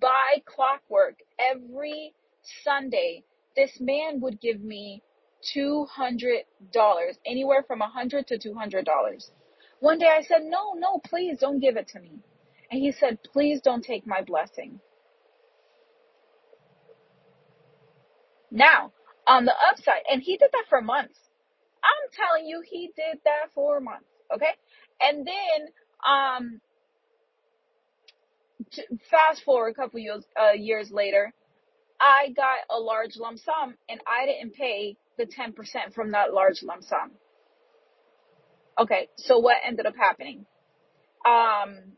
by 0.00 0.42
clockwork 0.44 1.20
every 1.38 2.12
Sunday, 2.64 3.24
this 3.56 3.70
man 3.80 4.20
would 4.20 4.40
give 4.40 4.60
me 4.60 5.02
$200, 5.56 5.86
anywhere 7.26 7.64
from 7.66 7.80
a 7.80 7.84
100 7.84 8.26
to 8.28 8.38
$200. 8.38 9.30
One 9.80 9.98
day 9.98 10.08
I 10.08 10.22
said, 10.22 10.42
no, 10.42 10.74
no, 10.74 11.00
please 11.04 11.38
don't 11.38 11.60
give 11.60 11.76
it 11.76 11.88
to 11.88 12.00
me. 12.00 12.18
And 12.70 12.80
he 12.80 12.92
said, 12.92 13.18
please 13.32 13.60
don't 13.62 13.84
take 13.84 14.06
my 14.06 14.22
blessing. 14.22 14.80
Now, 18.50 18.92
on 19.26 19.44
the 19.44 19.54
upside, 19.70 20.02
and 20.10 20.22
he 20.22 20.36
did 20.36 20.50
that 20.52 20.64
for 20.68 20.80
months. 20.80 21.18
I'm 21.82 22.10
telling 22.12 22.46
you, 22.46 22.62
he 22.64 22.90
did 22.96 23.20
that 23.24 23.50
for 23.54 23.80
months. 23.80 24.06
Okay. 24.34 24.52
And 25.00 25.26
then, 25.26 25.68
um, 26.06 26.60
fast 29.10 29.44
forward 29.44 29.70
a 29.70 29.74
couple 29.74 30.00
years, 30.00 30.24
uh, 30.40 30.52
years 30.52 30.90
later, 30.90 31.32
I 32.00 32.32
got 32.34 32.58
a 32.70 32.78
large 32.78 33.16
lump 33.16 33.38
sum 33.38 33.74
and 33.88 34.00
I 34.06 34.26
didn't 34.26 34.54
pay 34.54 34.96
the 35.16 35.26
10% 35.26 35.94
from 35.94 36.12
that 36.12 36.32
large 36.32 36.62
lump 36.62 36.82
sum. 36.84 37.12
Okay. 38.78 39.08
So 39.16 39.38
what 39.38 39.56
ended 39.66 39.86
up 39.86 39.96
happening? 39.96 40.46
Um, 41.26 41.92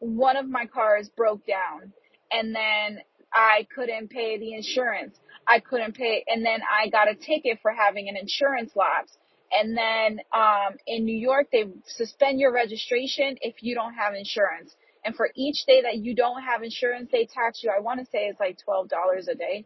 one 0.00 0.36
of 0.36 0.48
my 0.48 0.66
cars 0.66 1.08
broke 1.16 1.46
down 1.46 1.92
and 2.32 2.54
then 2.54 3.00
I 3.32 3.66
couldn't 3.74 4.10
pay 4.10 4.38
the 4.38 4.54
insurance. 4.54 5.16
I 5.46 5.60
couldn't 5.60 5.96
pay, 5.96 6.24
and 6.28 6.44
then 6.44 6.60
I 6.62 6.88
got 6.90 7.10
a 7.10 7.14
ticket 7.14 7.58
for 7.62 7.72
having 7.72 8.08
an 8.08 8.16
insurance 8.16 8.72
lapse. 8.76 9.16
And 9.52 9.76
then 9.76 10.20
um, 10.32 10.76
in 10.86 11.04
New 11.04 11.16
York, 11.16 11.48
they 11.52 11.64
suspend 11.86 12.38
your 12.40 12.52
registration 12.52 13.36
if 13.40 13.56
you 13.62 13.74
don't 13.74 13.94
have 13.94 14.14
insurance. 14.14 14.74
And 15.04 15.16
for 15.16 15.30
each 15.34 15.64
day 15.66 15.82
that 15.82 15.98
you 15.98 16.14
don't 16.14 16.42
have 16.42 16.62
insurance, 16.62 17.08
they 17.10 17.26
tax 17.26 17.62
you. 17.62 17.72
I 17.76 17.80
want 17.80 18.00
to 18.00 18.06
say 18.06 18.26
it's 18.26 18.38
like 18.38 18.58
twelve 18.64 18.88
dollars 18.88 19.28
a 19.28 19.34
day. 19.34 19.64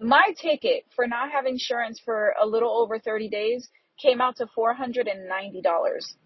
My 0.00 0.34
ticket 0.40 0.84
for 0.96 1.06
not 1.06 1.30
having 1.30 1.54
insurance 1.54 2.00
for 2.04 2.34
a 2.40 2.46
little 2.46 2.70
over 2.70 2.98
thirty 2.98 3.28
days 3.28 3.68
came 4.02 4.20
out 4.20 4.36
to 4.36 4.46
four 4.54 4.74
hundred 4.74 5.08
and 5.08 5.28
ninety 5.28 5.62
dollars. 5.62 6.16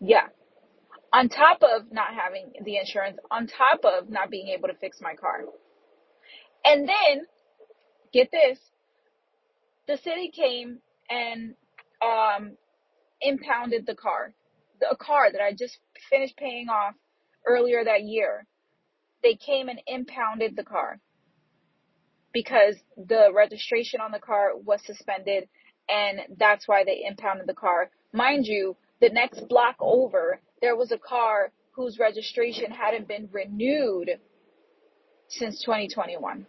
Yeah, 0.00 0.26
on 1.12 1.28
top 1.28 1.62
of 1.62 1.92
not 1.92 2.08
having 2.14 2.52
the 2.64 2.78
insurance, 2.78 3.18
on 3.30 3.46
top 3.46 3.84
of 3.84 4.08
not 4.10 4.30
being 4.30 4.48
able 4.48 4.68
to 4.68 4.74
fix 4.74 4.98
my 5.00 5.14
car. 5.14 5.44
And 6.64 6.88
then, 6.88 7.26
get 8.12 8.30
this, 8.30 8.58
the 9.88 9.96
city 9.98 10.30
came 10.34 10.78
and 11.10 11.54
um, 12.04 12.56
impounded 13.20 13.86
the 13.86 13.94
car, 13.94 14.34
the, 14.80 14.90
a 14.90 14.96
car 14.96 15.32
that 15.32 15.40
I 15.42 15.52
just 15.52 15.78
finished 16.10 16.36
paying 16.36 16.68
off 16.68 16.94
earlier 17.46 17.84
that 17.84 18.02
year. 18.04 18.46
They 19.22 19.34
came 19.34 19.68
and 19.68 19.80
impounded 19.86 20.56
the 20.56 20.64
car 20.64 21.00
because 22.32 22.76
the 22.96 23.30
registration 23.34 24.00
on 24.00 24.12
the 24.12 24.20
car 24.20 24.52
was 24.56 24.80
suspended 24.86 25.48
and 25.88 26.20
that's 26.38 26.68
why 26.68 26.84
they 26.84 27.04
impounded 27.06 27.46
the 27.48 27.54
car. 27.54 27.90
Mind 28.12 28.46
you, 28.46 28.76
The 29.00 29.10
next 29.10 29.48
block 29.48 29.76
over, 29.80 30.40
there 30.60 30.76
was 30.76 30.92
a 30.92 30.98
car 30.98 31.52
whose 31.72 31.98
registration 31.98 32.70
hadn't 32.70 33.08
been 33.08 33.28
renewed 33.32 34.10
since 35.28 35.60
2021. 35.64 36.46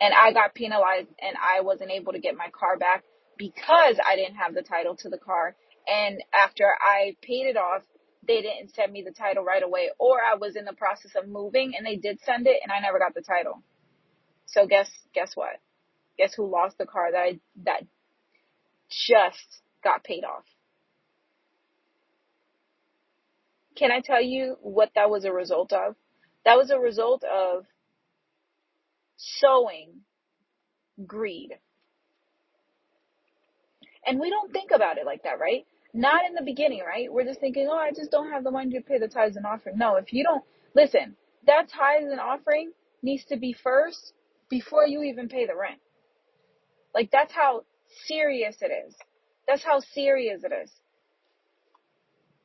And 0.00 0.14
I 0.14 0.32
got 0.32 0.54
penalized 0.54 1.08
and 1.20 1.36
I 1.36 1.60
wasn't 1.60 1.90
able 1.90 2.12
to 2.12 2.18
get 2.18 2.36
my 2.36 2.48
car 2.50 2.76
back 2.76 3.04
because 3.38 3.96
I 4.06 4.16
didn't 4.16 4.36
have 4.36 4.54
the 4.54 4.62
title 4.62 4.96
to 4.96 5.08
the 5.08 5.18
car. 5.18 5.54
And 5.86 6.22
after 6.34 6.66
I 6.80 7.16
paid 7.22 7.46
it 7.46 7.56
off, 7.56 7.82
they 8.26 8.42
didn't 8.42 8.74
send 8.74 8.92
me 8.92 9.02
the 9.02 9.12
title 9.12 9.44
right 9.44 9.62
away 9.62 9.90
or 9.98 10.18
I 10.20 10.34
was 10.36 10.56
in 10.56 10.64
the 10.64 10.72
process 10.72 11.12
of 11.16 11.28
moving 11.28 11.74
and 11.76 11.86
they 11.86 11.96
did 11.96 12.18
send 12.24 12.46
it 12.46 12.56
and 12.62 12.72
I 12.72 12.80
never 12.80 12.98
got 12.98 13.14
the 13.14 13.22
title. 13.22 13.62
So 14.46 14.66
guess 14.66 14.90
guess 15.14 15.32
what? 15.34 15.60
Guess 16.18 16.34
who 16.34 16.50
lost 16.50 16.78
the 16.78 16.86
car 16.86 17.12
that 17.12 17.18
I 17.18 17.40
that 17.64 17.82
just 18.90 19.62
got 19.84 20.02
paid 20.04 20.24
off? 20.24 20.44
Can 23.76 23.90
I 23.90 24.00
tell 24.00 24.22
you 24.22 24.56
what 24.62 24.90
that 24.94 25.10
was 25.10 25.24
a 25.24 25.32
result 25.32 25.72
of? 25.72 25.96
That 26.44 26.56
was 26.56 26.70
a 26.70 26.78
result 26.78 27.24
of 27.24 27.64
sowing 29.16 30.00
greed. 31.06 31.50
And 34.06 34.20
we 34.20 34.30
don't 34.30 34.52
think 34.52 34.70
about 34.70 34.98
it 34.98 35.06
like 35.06 35.22
that, 35.24 35.40
right? 35.40 35.66
Not 35.92 36.26
in 36.28 36.34
the 36.34 36.42
beginning, 36.42 36.82
right? 36.86 37.12
We're 37.12 37.24
just 37.24 37.40
thinking, 37.40 37.68
oh, 37.70 37.76
I 37.78 37.90
just 37.92 38.10
don't 38.10 38.30
have 38.30 38.44
the 38.44 38.50
money 38.50 38.70
to 38.72 38.80
pay 38.80 38.98
the 38.98 39.08
tithes 39.08 39.36
and 39.36 39.46
offering. 39.46 39.78
No, 39.78 39.96
if 39.96 40.12
you 40.12 40.24
don't, 40.24 40.44
listen, 40.74 41.16
that 41.46 41.68
tithes 41.68 42.10
and 42.10 42.20
offering 42.20 42.72
needs 43.02 43.24
to 43.26 43.36
be 43.36 43.52
first 43.52 44.12
before 44.50 44.86
you 44.86 45.02
even 45.02 45.28
pay 45.28 45.46
the 45.46 45.56
rent. 45.56 45.80
Like 46.94 47.10
that's 47.10 47.32
how 47.32 47.64
serious 48.06 48.56
it 48.60 48.72
is. 48.88 48.94
That's 49.46 49.64
how 49.64 49.80
serious 49.80 50.42
it 50.44 50.52
is. 50.64 50.70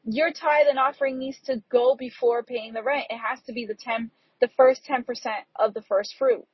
Your 0.05 0.31
tithe 0.31 0.67
and 0.69 0.79
offering 0.79 1.19
needs 1.19 1.39
to 1.45 1.61
go 1.71 1.95
before 1.95 2.43
paying 2.43 2.73
the 2.73 2.83
rent. 2.83 3.07
It 3.09 3.17
has 3.17 3.39
to 3.45 3.53
be 3.53 3.65
the 3.65 3.75
10, 3.75 4.11
the 4.41 4.49
first 4.57 4.81
10% 4.89 5.03
of 5.59 5.73
the 5.73 5.83
first 5.83 6.15
fruit. 6.17 6.45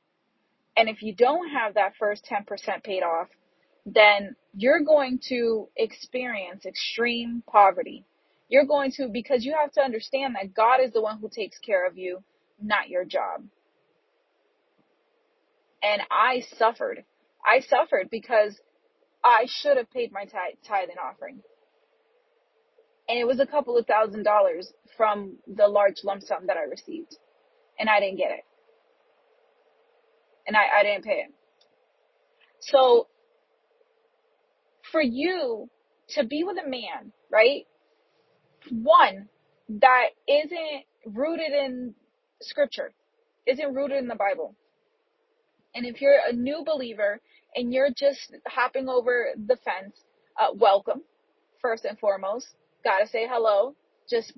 And 0.77 0.89
if 0.89 1.01
you 1.01 1.15
don't 1.15 1.49
have 1.49 1.75
that 1.75 1.93
first 1.97 2.27
10% 2.29 2.83
paid 2.83 3.01
off, 3.03 3.27
then 3.85 4.35
you're 4.55 4.83
going 4.83 5.19
to 5.29 5.69
experience 5.77 6.65
extreme 6.65 7.43
poverty. 7.49 8.05
You're 8.49 8.65
going 8.65 8.91
to, 8.93 9.07
because 9.07 9.45
you 9.45 9.55
have 9.59 9.71
to 9.73 9.81
understand 9.81 10.35
that 10.35 10.53
God 10.53 10.81
is 10.83 10.91
the 10.91 11.01
one 11.01 11.19
who 11.19 11.29
takes 11.29 11.57
care 11.59 11.87
of 11.87 11.97
you, 11.97 12.23
not 12.61 12.89
your 12.89 13.05
job. 13.05 13.45
And 15.83 16.01
I 16.11 16.43
suffered. 16.57 17.05
I 17.45 17.61
suffered 17.61 18.09
because 18.09 18.59
I 19.25 19.47
should 19.47 19.77
have 19.77 19.89
paid 19.91 20.11
my 20.11 20.25
tithe, 20.25 20.57
tithe 20.67 20.89
and 20.89 20.99
offering. 20.99 21.41
And 23.09 23.17
it 23.19 23.25
was 23.25 23.39
a 23.39 23.47
couple 23.47 23.77
of 23.77 23.87
thousand 23.87 24.23
dollars 24.23 24.71
from 24.95 25.37
the 25.47 25.67
large 25.67 26.03
lump 26.03 26.21
sum 26.21 26.47
that 26.47 26.57
I 26.57 26.63
received. 26.63 27.17
And 27.79 27.89
I 27.89 27.99
didn't 27.99 28.17
get 28.17 28.31
it. 28.31 28.45
And 30.47 30.55
I, 30.55 30.79
I 30.79 30.83
didn't 30.83 31.03
pay 31.05 31.23
it. 31.25 31.33
So 32.59 33.07
for 34.91 35.01
you 35.01 35.69
to 36.09 36.23
be 36.23 36.43
with 36.43 36.57
a 36.63 36.69
man, 36.69 37.11
right? 37.31 37.65
One 38.71 39.27
that 39.69 40.09
isn't 40.27 41.15
rooted 41.15 41.51
in 41.51 41.95
scripture, 42.41 42.93
isn't 43.47 43.73
rooted 43.73 43.97
in 43.97 44.07
the 44.07 44.15
Bible. 44.15 44.55
And 45.73 45.85
if 45.85 45.99
you're 45.99 46.19
a 46.27 46.33
new 46.33 46.63
believer 46.65 47.19
and 47.55 47.73
you're 47.73 47.91
just 47.95 48.35
hopping 48.47 48.89
over 48.89 49.29
the 49.35 49.57
fence, 49.57 49.97
uh, 50.39 50.53
welcome, 50.53 51.01
first 51.61 51.85
and 51.85 51.97
foremost. 51.99 52.47
Gotta 52.83 53.07
say 53.07 53.27
hello. 53.29 53.75
Just 54.09 54.33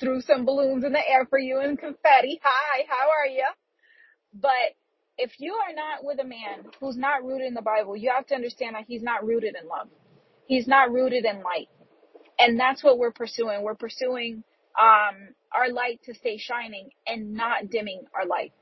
threw 0.00 0.20
some 0.20 0.44
balloons 0.44 0.84
in 0.84 0.92
the 0.92 1.08
air 1.08 1.26
for 1.28 1.38
you 1.38 1.60
and 1.60 1.78
confetti. 1.78 2.40
Hi, 2.42 2.84
how 2.88 3.08
are 3.10 3.26
you? 3.26 3.46
But 4.34 4.76
if 5.18 5.32
you 5.38 5.54
are 5.54 5.74
not 5.74 6.04
with 6.04 6.18
a 6.20 6.24
man 6.24 6.70
who's 6.80 6.96
not 6.96 7.24
rooted 7.24 7.48
in 7.48 7.54
the 7.54 7.62
Bible, 7.62 7.96
you 7.96 8.10
have 8.14 8.26
to 8.28 8.34
understand 8.34 8.74
that 8.74 8.84
he's 8.88 9.02
not 9.02 9.24
rooted 9.24 9.54
in 9.60 9.68
love. 9.68 9.88
He's 10.46 10.66
not 10.66 10.90
rooted 10.90 11.24
in 11.24 11.42
light. 11.42 11.68
And 12.38 12.58
that's 12.58 12.82
what 12.82 12.98
we're 12.98 13.12
pursuing. 13.12 13.62
We're 13.62 13.74
pursuing 13.74 14.42
um, 14.80 15.34
our 15.54 15.70
light 15.70 16.00
to 16.04 16.14
stay 16.14 16.38
shining 16.38 16.90
and 17.06 17.34
not 17.34 17.70
dimming 17.70 18.02
our 18.14 18.26
light. 18.26 18.52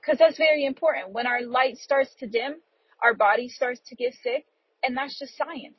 Because 0.00 0.18
that's 0.18 0.38
very 0.38 0.64
important. 0.64 1.12
When 1.12 1.26
our 1.26 1.42
light 1.42 1.78
starts 1.78 2.14
to 2.20 2.28
dim, 2.28 2.54
our 3.02 3.14
body 3.14 3.48
starts 3.48 3.80
to 3.88 3.94
get 3.94 4.14
sick, 4.22 4.46
and 4.82 4.96
that's 4.96 5.18
just 5.18 5.36
science. 5.36 5.78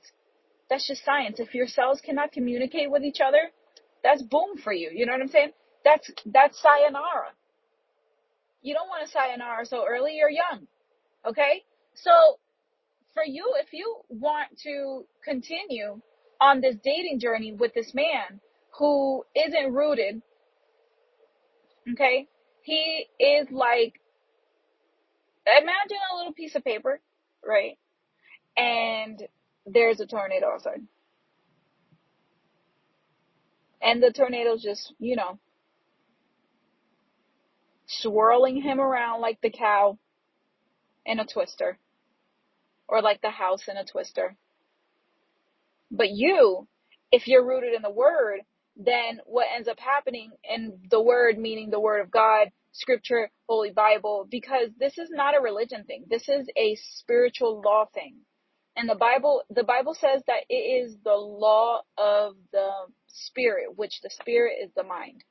That's 0.69 0.87
just 0.87 1.03
science. 1.05 1.39
If 1.39 1.55
your 1.55 1.67
cells 1.67 2.01
cannot 2.01 2.31
communicate 2.31 2.91
with 2.91 3.03
each 3.03 3.19
other, 3.25 3.51
that's 4.03 4.21
boom 4.21 4.57
for 4.63 4.73
you. 4.73 4.89
You 4.93 5.05
know 5.05 5.13
what 5.13 5.21
I'm 5.21 5.29
saying? 5.29 5.51
That's 5.83 6.09
that's 6.25 6.61
sayonara. 6.61 7.31
You 8.61 8.73
don't 8.73 8.89
want 8.89 9.05
to 9.05 9.11
sayonara 9.11 9.65
so 9.65 9.85
early. 9.87 10.15
You're 10.15 10.29
young. 10.29 10.67
Okay? 11.25 11.63
So 11.95 12.11
for 13.13 13.23
you, 13.25 13.53
if 13.61 13.73
you 13.73 13.95
want 14.09 14.49
to 14.63 15.05
continue 15.23 16.01
on 16.39 16.61
this 16.61 16.75
dating 16.83 17.19
journey 17.19 17.51
with 17.53 17.73
this 17.73 17.93
man 17.93 18.39
who 18.77 19.23
isn't 19.35 19.73
rooted, 19.73 20.21
okay? 21.93 22.27
He 22.61 23.07
is 23.19 23.47
like, 23.51 23.99
imagine 25.47 25.97
a 26.13 26.17
little 26.17 26.33
piece 26.33 26.55
of 26.55 26.63
paper, 26.63 26.99
right? 27.47 27.77
And 28.55 29.21
there's 29.65 29.99
a 29.99 30.05
tornado 30.05 30.47
outside. 30.53 30.81
And 33.81 34.01
the 34.01 34.11
tornado's 34.11 34.63
just, 34.63 34.93
you 34.99 35.15
know, 35.15 35.39
swirling 37.87 38.61
him 38.61 38.79
around 38.79 39.21
like 39.21 39.39
the 39.41 39.49
cow 39.49 39.97
in 41.05 41.19
a 41.19 41.25
twister 41.25 41.77
or 42.87 43.01
like 43.01 43.21
the 43.21 43.29
house 43.29 43.63
in 43.67 43.77
a 43.77 43.85
twister. 43.85 44.35
But 45.91 46.09
you, 46.09 46.67
if 47.11 47.27
you're 47.27 47.45
rooted 47.45 47.73
in 47.73 47.81
the 47.81 47.89
word, 47.89 48.41
then 48.75 49.21
what 49.25 49.47
ends 49.55 49.67
up 49.67 49.79
happening 49.79 50.31
in 50.43 50.79
the 50.89 51.01
word, 51.01 51.37
meaning 51.37 51.69
the 51.69 51.79
word 51.79 52.01
of 52.01 52.11
God, 52.11 52.49
scripture, 52.77 53.29
Holy 53.47 53.71
Bible, 53.71 54.27
because 54.29 54.69
this 54.79 54.97
is 54.97 55.09
not 55.11 55.35
a 55.35 55.41
religion 55.41 55.83
thing. 55.85 56.05
This 56.09 56.27
is 56.29 56.47
a 56.57 56.77
spiritual 56.97 57.61
law 57.61 57.85
thing. 57.93 58.15
And 58.75 58.87
the 58.87 58.95
Bible, 58.95 59.43
the 59.49 59.63
Bible 59.63 59.95
says 59.95 60.21
that 60.27 60.43
it 60.49 60.53
is 60.53 60.95
the 61.03 61.15
law 61.15 61.81
of 61.97 62.35
the 62.51 62.69
spirit, 63.07 63.75
which 63.75 64.01
the 64.03 64.09
spirit 64.09 64.57
is 64.63 64.69
the 64.75 64.83
mind. 64.83 65.23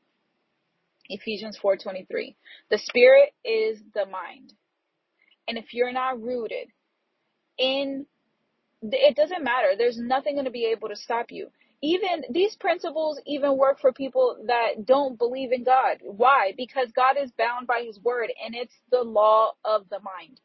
Ephesians 1.08 1.58
4:23. 1.62 2.34
The 2.70 2.78
spirit 2.78 3.32
is 3.44 3.80
the 3.94 4.06
mind. 4.06 4.52
And 5.46 5.56
if 5.56 5.72
you're 5.72 5.92
not 5.92 6.20
rooted 6.20 6.68
in 7.58 8.06
it 8.82 9.16
doesn't 9.16 9.42
matter. 9.42 9.74
There's 9.76 9.98
nothing 9.98 10.34
going 10.34 10.44
to 10.44 10.50
be 10.50 10.66
able 10.66 10.88
to 10.88 10.96
stop 10.96 11.26
you. 11.30 11.48
Even 11.82 12.24
these 12.30 12.56
principles 12.56 13.20
even 13.26 13.56
work 13.58 13.80
for 13.80 13.92
people 13.92 14.38
that 14.46 14.86
don't 14.86 15.18
believe 15.18 15.52
in 15.52 15.64
God. 15.64 15.98
Why? 16.02 16.54
Because 16.56 16.90
God 16.96 17.16
is 17.22 17.30
bound 17.32 17.66
by 17.66 17.82
his 17.86 18.00
word 18.00 18.32
and 18.44 18.54
it's 18.54 18.74
the 18.90 19.02
law 19.02 19.52
of 19.64 19.88
the 19.90 20.00
mind. 20.00 20.40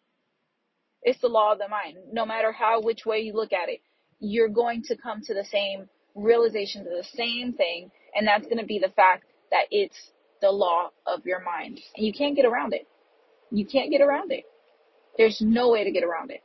It's 1.04 1.22
the 1.22 1.30
law 1.30 1.54
of 1.54 1.60
the 1.60 1.70
mind. 1.70 1.98
No 2.14 2.26
matter 2.26 2.52
how 2.52 2.82
which 2.82 3.06
way 3.06 3.20
you 3.20 3.34
look 3.34 3.54
at 3.54 3.70
it, 3.70 3.82
you're 4.20 4.50
going 4.50 4.84
to 4.84 4.98
come 4.98 5.22
to 5.24 5.34
the 5.34 5.46
same 5.46 5.90
realization 6.16 6.84
to 6.84 6.90
the 6.90 7.08
same 7.16 7.54
thing 7.54 7.92
and 8.16 8.28
that's 8.28 8.46
going 8.46 8.60
to 8.60 8.66
be 8.66 8.80
the 8.80 8.94
fact 8.96 9.26
that 9.52 9.66
it's 9.72 10.12
the 10.42 10.52
law 10.52 10.90
of 11.08 11.26
your 11.26 11.42
mind. 11.44 11.80
And 11.96 12.06
you 12.06 12.14
can't 12.14 12.36
get 12.36 12.46
around 12.46 12.74
it. 12.74 12.88
You 13.52 13.66
can't 13.66 13.92
get 13.92 14.02
around 14.02 14.32
it. 14.32 14.46
There's 15.18 15.42
no 15.42 15.72
way 15.72 15.84
to 15.86 15.92
get 15.92 16.04
around 16.04 16.32
it 16.32 16.42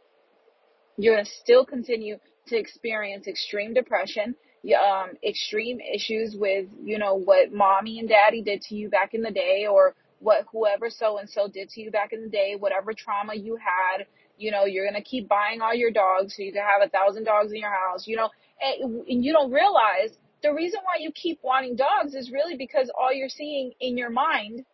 you're 0.98 1.14
going 1.14 1.24
to 1.24 1.30
still 1.42 1.64
continue 1.64 2.18
to 2.48 2.56
experience 2.56 3.26
extreme 3.26 3.74
depression, 3.74 4.34
um, 4.74 5.10
extreme 5.22 5.80
issues 5.80 6.36
with, 6.36 6.66
you 6.82 6.98
know, 6.98 7.14
what 7.14 7.52
mommy 7.52 7.98
and 7.98 8.08
daddy 8.08 8.42
did 8.42 8.62
to 8.62 8.74
you 8.74 8.88
back 8.88 9.14
in 9.14 9.22
the 9.22 9.30
day 9.30 9.66
or 9.70 9.94
what 10.20 10.46
whoever 10.50 10.90
so 10.90 11.18
and 11.18 11.28
so 11.28 11.48
did 11.48 11.68
to 11.70 11.80
you 11.80 11.90
back 11.90 12.12
in 12.12 12.22
the 12.22 12.28
day, 12.28 12.56
whatever 12.58 12.92
trauma 12.92 13.34
you 13.34 13.56
had, 13.56 14.06
you 14.38 14.50
know, 14.50 14.64
you're 14.64 14.84
going 14.84 15.00
to 15.00 15.08
keep 15.08 15.28
buying 15.28 15.60
all 15.60 15.74
your 15.74 15.90
dogs 15.90 16.34
so 16.36 16.42
you 16.42 16.52
can 16.52 16.62
have 16.62 16.86
a 16.86 16.90
thousand 16.90 17.24
dogs 17.24 17.52
in 17.52 17.58
your 17.58 17.72
house, 17.72 18.06
you 18.06 18.16
know, 18.16 18.30
and, 18.60 19.06
and 19.06 19.24
you 19.24 19.32
don't 19.32 19.52
realize 19.52 20.16
the 20.42 20.52
reason 20.52 20.80
why 20.84 20.96
you 21.00 21.10
keep 21.12 21.38
wanting 21.42 21.76
dogs 21.76 22.14
is 22.14 22.30
really 22.30 22.56
because 22.56 22.90
all 22.98 23.12
you're 23.12 23.28
seeing 23.28 23.72
in 23.80 23.96
your 23.96 24.10
mind, 24.10 24.64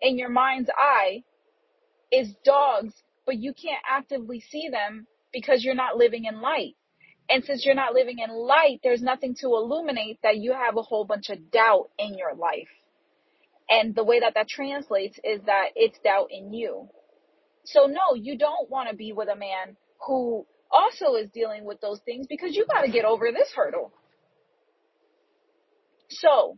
in 0.00 0.18
your 0.18 0.30
mind's 0.30 0.70
eye, 0.76 1.22
is 2.10 2.32
dogs, 2.44 2.94
but 3.26 3.36
you 3.36 3.52
can't 3.52 3.82
actively 3.88 4.40
see 4.40 4.68
them 4.70 5.06
because 5.32 5.62
you're 5.62 5.74
not 5.74 5.96
living 5.96 6.24
in 6.24 6.40
light. 6.40 6.76
And 7.30 7.44
since 7.44 7.64
you're 7.64 7.74
not 7.74 7.94
living 7.94 8.18
in 8.18 8.30
light, 8.30 8.80
there's 8.82 9.02
nothing 9.02 9.34
to 9.40 9.48
illuminate 9.48 10.18
that 10.22 10.38
you 10.38 10.52
have 10.52 10.76
a 10.76 10.82
whole 10.82 11.04
bunch 11.04 11.28
of 11.28 11.50
doubt 11.50 11.90
in 11.98 12.16
your 12.16 12.34
life. 12.34 12.68
And 13.68 13.94
the 13.94 14.04
way 14.04 14.20
that 14.20 14.34
that 14.34 14.48
translates 14.48 15.18
is 15.22 15.40
that 15.44 15.68
it's 15.76 15.98
doubt 15.98 16.28
in 16.30 16.54
you. 16.54 16.88
So 17.64 17.86
no, 17.86 18.14
you 18.14 18.38
don't 18.38 18.70
want 18.70 18.88
to 18.88 18.96
be 18.96 19.12
with 19.12 19.28
a 19.28 19.36
man 19.36 19.76
who 20.06 20.46
also 20.70 21.16
is 21.16 21.28
dealing 21.30 21.64
with 21.64 21.80
those 21.80 22.00
things 22.00 22.26
because 22.26 22.56
you 22.56 22.64
got 22.66 22.82
to 22.82 22.90
get 22.90 23.04
over 23.04 23.30
this 23.30 23.50
hurdle. 23.54 23.92
So, 26.08 26.56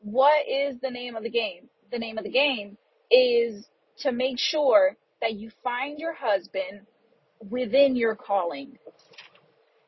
what 0.00 0.46
is 0.48 0.76
the 0.80 0.90
name 0.90 1.16
of 1.16 1.24
the 1.24 1.30
game? 1.30 1.68
The 1.90 1.98
name 1.98 2.18
of 2.18 2.24
the 2.24 2.30
game 2.30 2.78
is 3.10 3.66
to 3.98 4.12
make 4.12 4.38
sure 4.38 4.96
that 5.20 5.34
you 5.34 5.50
find 5.64 5.98
your 5.98 6.14
husband 6.14 6.86
within 7.40 7.96
your 7.96 8.14
calling. 8.14 8.78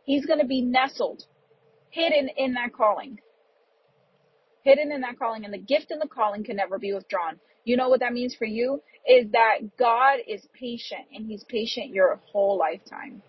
He's 0.08 0.24
going 0.24 0.38
to 0.40 0.46
be 0.46 0.62
nestled, 0.62 1.22
hidden 1.90 2.30
in 2.34 2.54
that 2.54 2.72
calling. 2.72 3.20
Hidden 4.64 4.90
in 4.90 5.02
that 5.02 5.18
calling, 5.18 5.44
and 5.44 5.52
the 5.52 5.58
gift 5.58 5.90
and 5.90 6.00
the 6.00 6.08
calling 6.08 6.44
can 6.44 6.56
never 6.56 6.78
be 6.78 6.94
withdrawn. 6.94 7.38
You 7.64 7.76
know 7.76 7.90
what 7.90 8.00
that 8.00 8.14
means 8.14 8.34
for 8.34 8.46
you? 8.46 8.80
Is 9.06 9.30
that 9.32 9.76
God 9.78 10.20
is 10.26 10.40
patient, 10.58 11.02
and 11.12 11.26
He's 11.26 11.44
patient 11.44 11.90
your 11.90 12.20
whole 12.32 12.56
lifetime. 12.56 13.20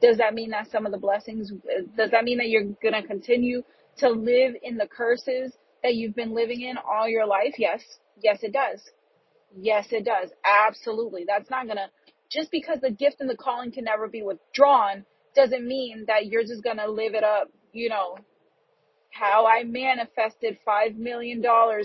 Does 0.00 0.16
that 0.16 0.32
mean 0.32 0.48
that 0.52 0.70
some 0.70 0.86
of 0.86 0.92
the 0.92 0.98
blessings, 0.98 1.52
does 1.94 2.10
that 2.10 2.24
mean 2.24 2.38
that 2.38 2.48
you're 2.48 2.74
going 2.82 2.94
to 2.94 3.06
continue 3.06 3.62
to 3.98 4.08
live 4.08 4.54
in 4.62 4.78
the 4.78 4.86
curses 4.86 5.52
that 5.82 5.94
you've 5.94 6.16
been 6.16 6.32
living 6.32 6.62
in 6.62 6.76
all 6.78 7.06
your 7.06 7.26
life? 7.26 7.56
Yes. 7.58 7.82
Yes, 8.22 8.38
it 8.40 8.54
does. 8.54 8.80
Yes, 9.54 9.88
it 9.90 10.06
does. 10.06 10.30
Absolutely. 10.42 11.24
That's 11.26 11.50
not 11.50 11.66
going 11.66 11.76
to, 11.76 11.90
just 12.30 12.50
because 12.50 12.78
the 12.80 12.90
gift 12.90 13.16
and 13.20 13.28
the 13.28 13.36
calling 13.36 13.72
can 13.72 13.84
never 13.84 14.08
be 14.08 14.22
withdrawn 14.22 15.04
doesn't 15.34 15.66
mean 15.66 16.04
that 16.08 16.26
you're 16.26 16.42
just 16.42 16.62
going 16.62 16.78
to 16.78 16.90
live 16.90 17.14
it 17.14 17.24
up, 17.24 17.48
you 17.72 17.88
know, 17.88 18.16
how 19.10 19.46
I 19.46 19.64
manifested 19.64 20.58
$5 20.66 20.96
million 20.96 21.42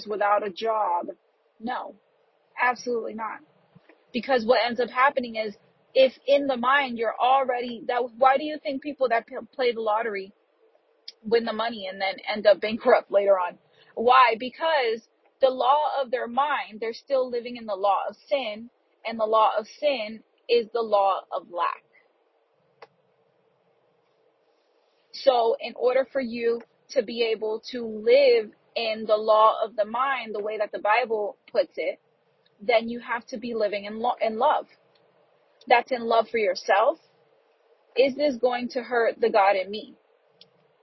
without 0.07 0.47
a 0.47 0.49
job. 0.49 1.07
No, 1.59 1.95
absolutely 2.61 3.13
not. 3.13 3.39
Because 4.13 4.45
what 4.45 4.59
ends 4.65 4.79
up 4.79 4.89
happening 4.89 5.35
is 5.35 5.55
if 5.93 6.13
in 6.27 6.47
the 6.47 6.57
mind 6.57 6.97
you're 6.97 7.15
already 7.19 7.83
that 7.87 8.03
why 8.17 8.37
do 8.37 8.43
you 8.43 8.57
think 8.61 8.83
people 8.83 9.09
that 9.09 9.25
play 9.53 9.71
the 9.73 9.81
lottery 9.81 10.31
win 11.23 11.43
the 11.43 11.53
money 11.53 11.87
and 11.91 11.99
then 11.99 12.15
end 12.31 12.45
up 12.45 12.61
bankrupt 12.61 13.11
later 13.11 13.39
on 13.39 13.57
why 13.95 14.35
because 14.39 15.01
the 15.41 15.49
law 15.49 15.79
of 16.01 16.11
their 16.11 16.27
mind 16.27 16.79
they're 16.79 16.93
still 16.93 17.29
living 17.29 17.57
in 17.57 17.65
the 17.65 17.75
law 17.75 17.99
of 18.07 18.15
sin 18.29 18.69
and 19.07 19.19
the 19.19 19.25
law 19.25 19.49
of 19.57 19.65
sin 19.79 20.21
is 20.47 20.67
the 20.71 20.81
law 20.81 21.21
of 21.35 21.47
lack 21.49 21.86
so 25.23 25.55
in 25.61 25.73
order 25.75 26.07
for 26.11 26.21
you 26.21 26.61
to 26.89 27.03
be 27.03 27.23
able 27.23 27.61
to 27.71 27.85
live 27.85 28.51
in 28.75 29.05
the 29.07 29.17
law 29.17 29.55
of 29.63 29.75
the 29.75 29.85
mind 29.85 30.33
the 30.35 30.43
way 30.43 30.57
that 30.57 30.71
the 30.71 30.79
bible 30.79 31.37
puts 31.51 31.73
it 31.77 31.99
then 32.61 32.89
you 32.89 32.99
have 32.99 33.25
to 33.27 33.37
be 33.37 33.53
living 33.53 33.85
in, 33.85 33.99
lo- 33.99 34.15
in 34.21 34.37
love 34.39 34.65
that's 35.67 35.91
in 35.91 36.03
love 36.03 36.27
for 36.29 36.37
yourself, 36.37 36.97
is 37.97 38.15
this 38.15 38.35
going 38.37 38.69
to 38.69 38.81
hurt 38.83 39.19
the 39.19 39.29
God 39.29 39.55
in 39.55 39.69
me? 39.69 39.95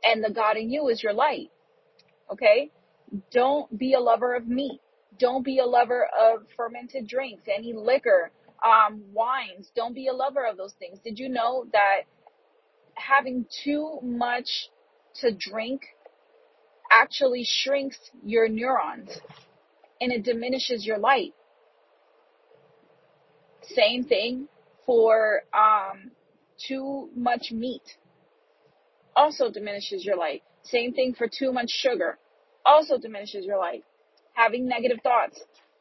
And 0.05 0.23
the 0.23 0.31
God 0.33 0.57
in 0.57 0.71
you 0.71 0.89
is 0.89 1.03
your 1.03 1.15
light. 1.15 1.51
Okay? 2.31 2.71
Don't 3.33 3.77
be 3.79 3.95
a 3.95 4.01
lover 4.01 4.35
of 4.35 4.47
meat. 4.47 4.81
Don't 5.19 5.45
be 5.45 5.59
a 5.59 5.65
lover 5.67 6.07
of 6.19 6.47
fermented 6.57 7.07
drinks, 7.07 7.45
any 7.55 7.73
liquor, 7.73 8.31
um, 8.65 9.03
wines. 9.13 9.71
Don't 9.77 9.95
be 9.95 10.09
a 10.09 10.13
lover 10.13 10.45
of 10.47 10.57
those 10.57 10.75
things. 10.79 10.99
Did 11.05 11.19
you 11.19 11.29
know 11.29 11.67
that 11.73 12.03
having 12.97 13.47
too 13.65 13.99
much 14.03 14.69
to 15.21 15.33
drink 15.33 15.83
actually 16.91 17.45
shrinks 17.45 17.99
your 18.25 18.49
neurons 18.49 19.11
and 20.01 20.13
it 20.13 20.23
diminishes 20.23 20.87
your 20.87 20.99
light? 20.99 21.35
Same 23.63 24.05
thing 24.05 24.49
for 24.85 25.43
um, 25.53 26.11
too 26.69 27.09
much 27.17 27.51
meat. 27.51 27.83
Also 29.17 29.51
diminishes 29.51 30.05
your 30.05 30.17
light. 30.17 30.43
Same 30.63 30.93
thing 30.93 31.15
for 31.15 31.29
too 31.29 31.53
much 31.53 31.71
sugar. 31.71 32.19
Also 32.67 32.99
diminishes 32.99 33.45
your 33.45 33.59
light. 33.59 33.85
Having 34.35 34.67
negative 34.67 34.99
thoughts 35.03 35.41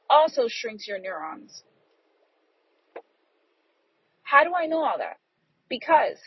also 0.10 0.43
shrinks 0.47 0.88
your 0.88 0.99
neurons. 0.99 1.63
How 4.21 4.43
do 4.43 4.54
I 4.56 4.65
know 4.65 4.84
all 4.84 4.97
that? 4.97 5.17
Because 5.69 6.17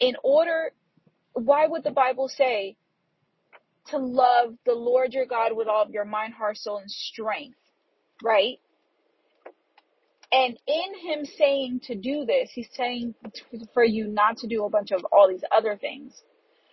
in 0.00 0.14
order, 0.22 0.72
why 1.32 1.66
would 1.66 1.84
the 1.84 1.90
Bible 1.90 2.28
say 2.28 2.76
to 3.88 3.98
love 3.98 4.54
the 4.66 4.74
Lord 4.74 5.12
your 5.12 5.26
God 5.26 5.52
with 5.54 5.68
all 5.68 5.82
of 5.82 5.90
your 5.90 6.04
mind, 6.04 6.34
heart, 6.34 6.56
soul, 6.56 6.78
and 6.78 6.90
strength? 6.90 7.58
Right? 8.22 8.58
And 10.30 10.58
in 10.66 11.10
him 11.10 11.24
saying 11.24 11.80
to 11.84 11.94
do 11.94 12.26
this, 12.26 12.50
he's 12.52 12.68
saying 12.74 13.14
for 13.72 13.84
you 13.84 14.06
not 14.08 14.36
to 14.38 14.46
do 14.46 14.64
a 14.64 14.70
bunch 14.70 14.90
of 14.90 15.04
all 15.10 15.28
these 15.28 15.44
other 15.56 15.76
things. 15.76 16.22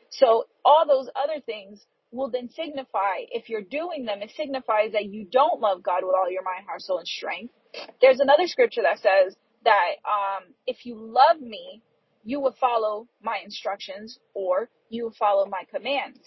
So 0.10 0.46
all 0.64 0.86
those 0.88 1.10
other 1.16 1.42
things 1.46 1.86
will 2.12 2.30
then 2.30 2.50
signify, 2.50 3.28
if 3.32 3.50
you're 3.50 3.62
doing 3.62 4.06
them, 4.06 4.22
it 4.22 4.32
signifies 4.36 4.92
that 4.94 5.06
you 5.06 5.26
don't 5.30 5.62
love 5.62 5.84
God 5.84 6.04
with 6.04 6.16
all 6.16 6.30
your 6.30 6.44
mind, 6.44 6.66
heart, 6.66 6.82
soul, 6.82 7.00
and 7.00 7.08
strength. 7.08 7.54
There's 8.02 8.20
another 8.20 8.48
scripture 8.48 8.82
that 8.84 9.00
says 9.00 9.36
that 9.64 9.96
um, 10.06 10.54
if 10.68 10.86
you 10.86 10.96
love 10.98 11.42
me, 11.42 11.82
you 12.26 12.42
will 12.42 12.56
follow 12.60 13.08
my 13.22 13.38
instructions 13.46 14.20
or 14.34 14.68
you 14.90 15.06
will 15.06 15.16
follow 15.18 15.46
my 15.46 15.62
commands. 15.74 16.20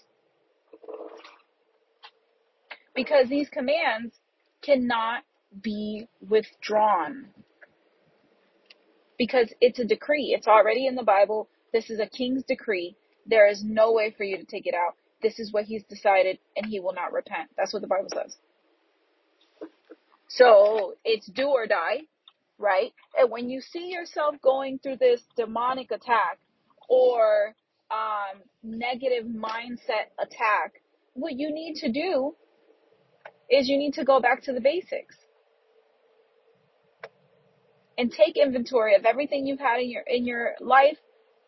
Because 2.95 3.29
these 3.29 3.49
commands 3.51 4.15
cannot 4.63 5.25
be 5.63 6.09
withdrawn 6.27 7.27
because 9.19 9.53
it's 9.61 9.81
a 9.81 9.85
decree. 9.85 10.35
It's 10.37 10.47
already 10.47 10.87
in 10.87 10.95
the 10.95 11.03
Bible. 11.03 11.49
This 11.73 11.91
is 11.91 12.01
a 12.01 12.07
king's 12.07 12.45
decree. 12.45 12.97
There 13.27 13.49
is 13.49 13.63
no 13.65 13.93
way 13.93 14.15
for 14.17 14.25
you 14.25 14.39
to 14.39 14.45
take 14.45 14.67
it 14.67 14.75
out. 14.75 14.95
This 15.21 15.39
is 15.41 15.53
what 15.53 15.65
he's 15.65 15.83
decided 15.85 16.39
and 16.57 16.65
he 16.67 16.81
will 16.81 16.95
not 16.95 17.13
repent. 17.13 17.51
That's 17.57 17.73
what 17.73 17.83
the 17.83 17.89
Bible 17.89 18.09
says. 18.15 18.37
So 20.29 20.95
it's 21.05 21.27
do 21.27 21.49
or 21.49 21.67
die, 21.67 22.03
right? 22.59 22.93
And 23.19 23.31
when 23.31 23.49
you 23.49 23.61
see 23.61 23.89
yourself 23.89 24.35
going 24.43 24.79
through 24.81 24.97
this 24.97 25.23
demonic 25.37 25.91
attack 25.91 26.39
or 26.89 27.55
um, 27.91 28.43
negative 28.63 29.25
mindset 29.25 30.11
attack, 30.19 30.83
what 31.15 31.35
you 31.35 31.53
need 31.53 31.77
to 31.77 31.91
do 31.91 32.35
is 33.51 33.69
you 33.69 33.79
need 33.79 33.95
to 33.95 34.05
go 34.05 34.21
back 34.21 34.43
to 34.43 34.53
the 34.53 34.61
basics 34.61 35.17
and 37.97 38.13
take 38.13 38.37
inventory 38.37 38.95
of 38.95 39.05
everything 39.05 39.47
you've 39.47 39.59
had 39.59 39.81
in 39.81 39.91
your 39.91 40.03
in 40.07 40.27
your 40.27 40.55
life 40.61 40.99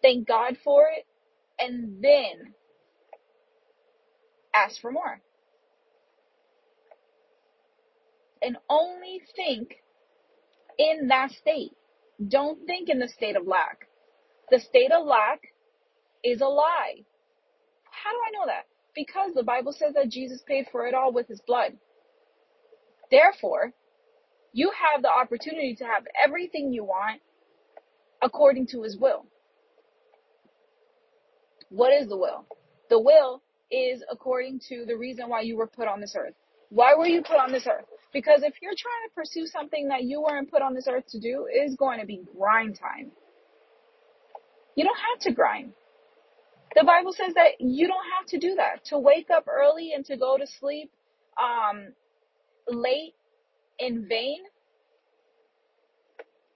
thank 0.02 0.26
god 0.26 0.56
for 0.64 0.86
it 0.88 1.06
and 1.58 2.02
then 2.02 2.54
ask 4.54 4.80
for 4.80 4.90
more 4.90 5.20
and 8.42 8.56
only 8.68 9.20
think 9.36 9.76
in 10.80 11.08
that 11.08 11.32
state 11.32 11.72
don't 12.28 12.66
think 12.66 12.90
in 12.90 13.00
the 13.00 13.08
state 13.08 13.36
of 13.36 13.46
lack 13.46 13.88
the 14.50 14.60
state 14.60 14.92
of 14.92 15.06
lack 15.06 15.40
is 16.24 16.40
a 16.42 16.46
lie 16.46 16.96
how 17.90 18.10
do 18.12 18.18
i 18.28 18.32
know 18.32 18.46
that 18.46 18.66
because 18.94 19.32
the 19.34 19.44
bible 19.44 19.72
says 19.72 19.94
that 19.94 20.10
jesus 20.10 20.42
paid 20.48 20.66
for 20.72 20.86
it 20.86 20.94
all 20.94 21.12
with 21.12 21.28
his 21.28 21.42
blood 21.46 21.72
therefore 23.10 23.72
you 24.54 24.72
have 24.94 25.02
the 25.02 25.10
opportunity 25.10 25.76
to 25.76 25.84
have 25.84 26.04
everything 26.24 26.72
you 26.72 26.84
want 26.84 27.20
according 28.22 28.66
to 28.68 28.82
his 28.82 28.96
will 28.98 29.24
What 31.70 31.92
is 31.94 32.08
the 32.08 32.18
will? 32.18 32.46
The 32.90 33.00
will 33.00 33.42
is 33.70 34.04
according 34.10 34.60
to 34.70 34.86
the 34.86 34.96
reason 34.96 35.28
why 35.30 35.42
you 35.42 35.58
were 35.58 35.68
put 35.68 35.88
on 35.88 36.00
this 36.00 36.14
earth. 36.16 36.34
Why 36.70 36.94
were 36.96 37.06
you 37.08 37.22
put 37.22 37.36
on 37.38 37.52
this 37.52 37.68
earth? 37.68 37.86
Because 38.12 38.42
if 38.42 38.54
you're 38.60 38.72
trying 38.76 39.08
to 39.08 39.14
pursue 39.14 39.46
something 39.46 39.88
that 39.88 40.02
you 40.04 40.20
weren't 40.20 40.50
put 40.50 40.62
on 40.62 40.74
this 40.74 40.88
earth 40.88 41.06
to 41.10 41.20
do, 41.20 41.46
it 41.52 41.58
is 41.58 41.76
going 41.76 42.00
to 42.00 42.06
be 42.06 42.22
grind 42.36 42.78
time. 42.78 43.12
You 44.74 44.84
don't 44.84 44.98
have 45.12 45.20
to 45.22 45.32
grind. 45.32 45.72
The 46.74 46.84
Bible 46.84 47.12
says 47.12 47.34
that 47.34 47.60
you 47.60 47.86
don't 47.86 48.04
have 48.18 48.26
to 48.28 48.38
do 48.38 48.54
that. 48.56 48.84
To 48.86 48.98
wake 48.98 49.28
up 49.30 49.46
early 49.48 49.92
and 49.94 50.04
to 50.06 50.16
go 50.16 50.36
to 50.38 50.46
sleep 50.46 50.90
um, 51.40 51.92
late 52.68 53.14
in 53.78 54.06
vain, 54.08 54.38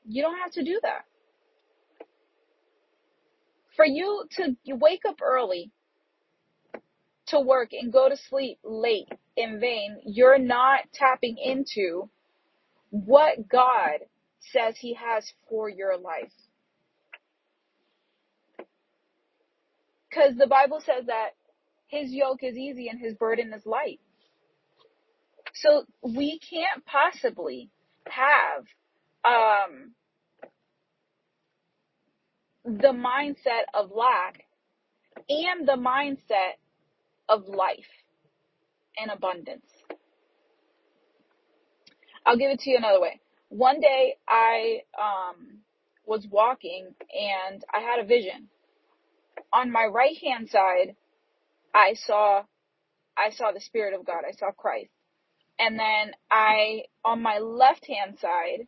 you 0.07 0.23
don't 0.23 0.39
have 0.39 0.53
to 0.53 0.65
do 0.65 0.81
that. 0.83 1.05
For 3.77 3.85
you 3.85 4.25
to 4.37 4.57
wake 4.69 5.03
up 5.09 5.21
early 5.23 5.73
to 7.27 7.41
work 7.41 7.71
and 7.73 7.93
go 7.93 8.09
to 8.09 8.17
sleep 8.17 8.59
late 8.63 9.09
in 9.37 9.61
vain, 9.61 9.99
you're 10.05 10.39
not 10.39 10.81
tapping 10.93 11.37
into 11.39 12.09
what 12.91 13.49
God 13.49 14.01
says 14.53 14.77
He 14.79 14.95
has 14.95 15.25
for 15.49 15.69
your 15.69 15.97
life. 15.97 16.33
Because 20.09 20.37
the 20.37 20.47
Bible 20.47 20.81
says 20.85 21.07
that 21.07 21.31
His 21.89 22.13
yoke 22.13 22.43
is 22.43 22.57
easy 22.57 22.89
and 22.89 23.01
His 23.01 23.15
burden 23.15 23.53
is 23.53 23.67
light. 23.67 24.01
So 25.55 25.85
we 26.03 26.39
can't 26.39 26.85
possibly 26.85 27.71
have 28.09 28.65
um, 29.25 29.93
the 32.65 32.93
mindset 32.93 33.65
of 33.73 33.91
lack 33.91 34.45
and 35.29 35.67
the 35.67 35.77
mindset 35.77 36.59
of 37.29 37.49
life 37.49 38.04
and 38.99 39.11
abundance. 39.11 39.67
I'll 42.27 42.39
give 42.39 42.51
it 42.51 42.61
to 42.61 42.71
you 42.71 42.77
another 42.77 43.01
way. 43.01 43.21
One 43.49 43.81
day 43.81 44.17
I 44.29 44.83
um, 44.99 45.59
was 46.07 46.27
walking 46.31 46.95
and 47.13 47.65
I 47.73 47.81
had 47.81 48.01
a 48.03 48.07
vision. 48.07 48.49
On 49.53 49.71
my 49.71 49.85
right 49.85 50.17
hand 50.23 50.49
side, 50.51 50.97
I 51.75 51.95
saw 52.07 52.43
I 53.17 53.31
saw 53.31 53.53
the 53.53 53.61
Spirit 53.61 53.95
of 53.95 54.05
God. 54.05 54.23
I 54.29 54.33
saw 54.33 54.51
Christ. 54.51 54.91
And 55.59 55.79
then 55.79 56.13
I 56.31 56.83
on 57.05 57.23
my 57.23 57.39
left 57.39 57.87
hand 57.87 58.19
side, 58.19 58.67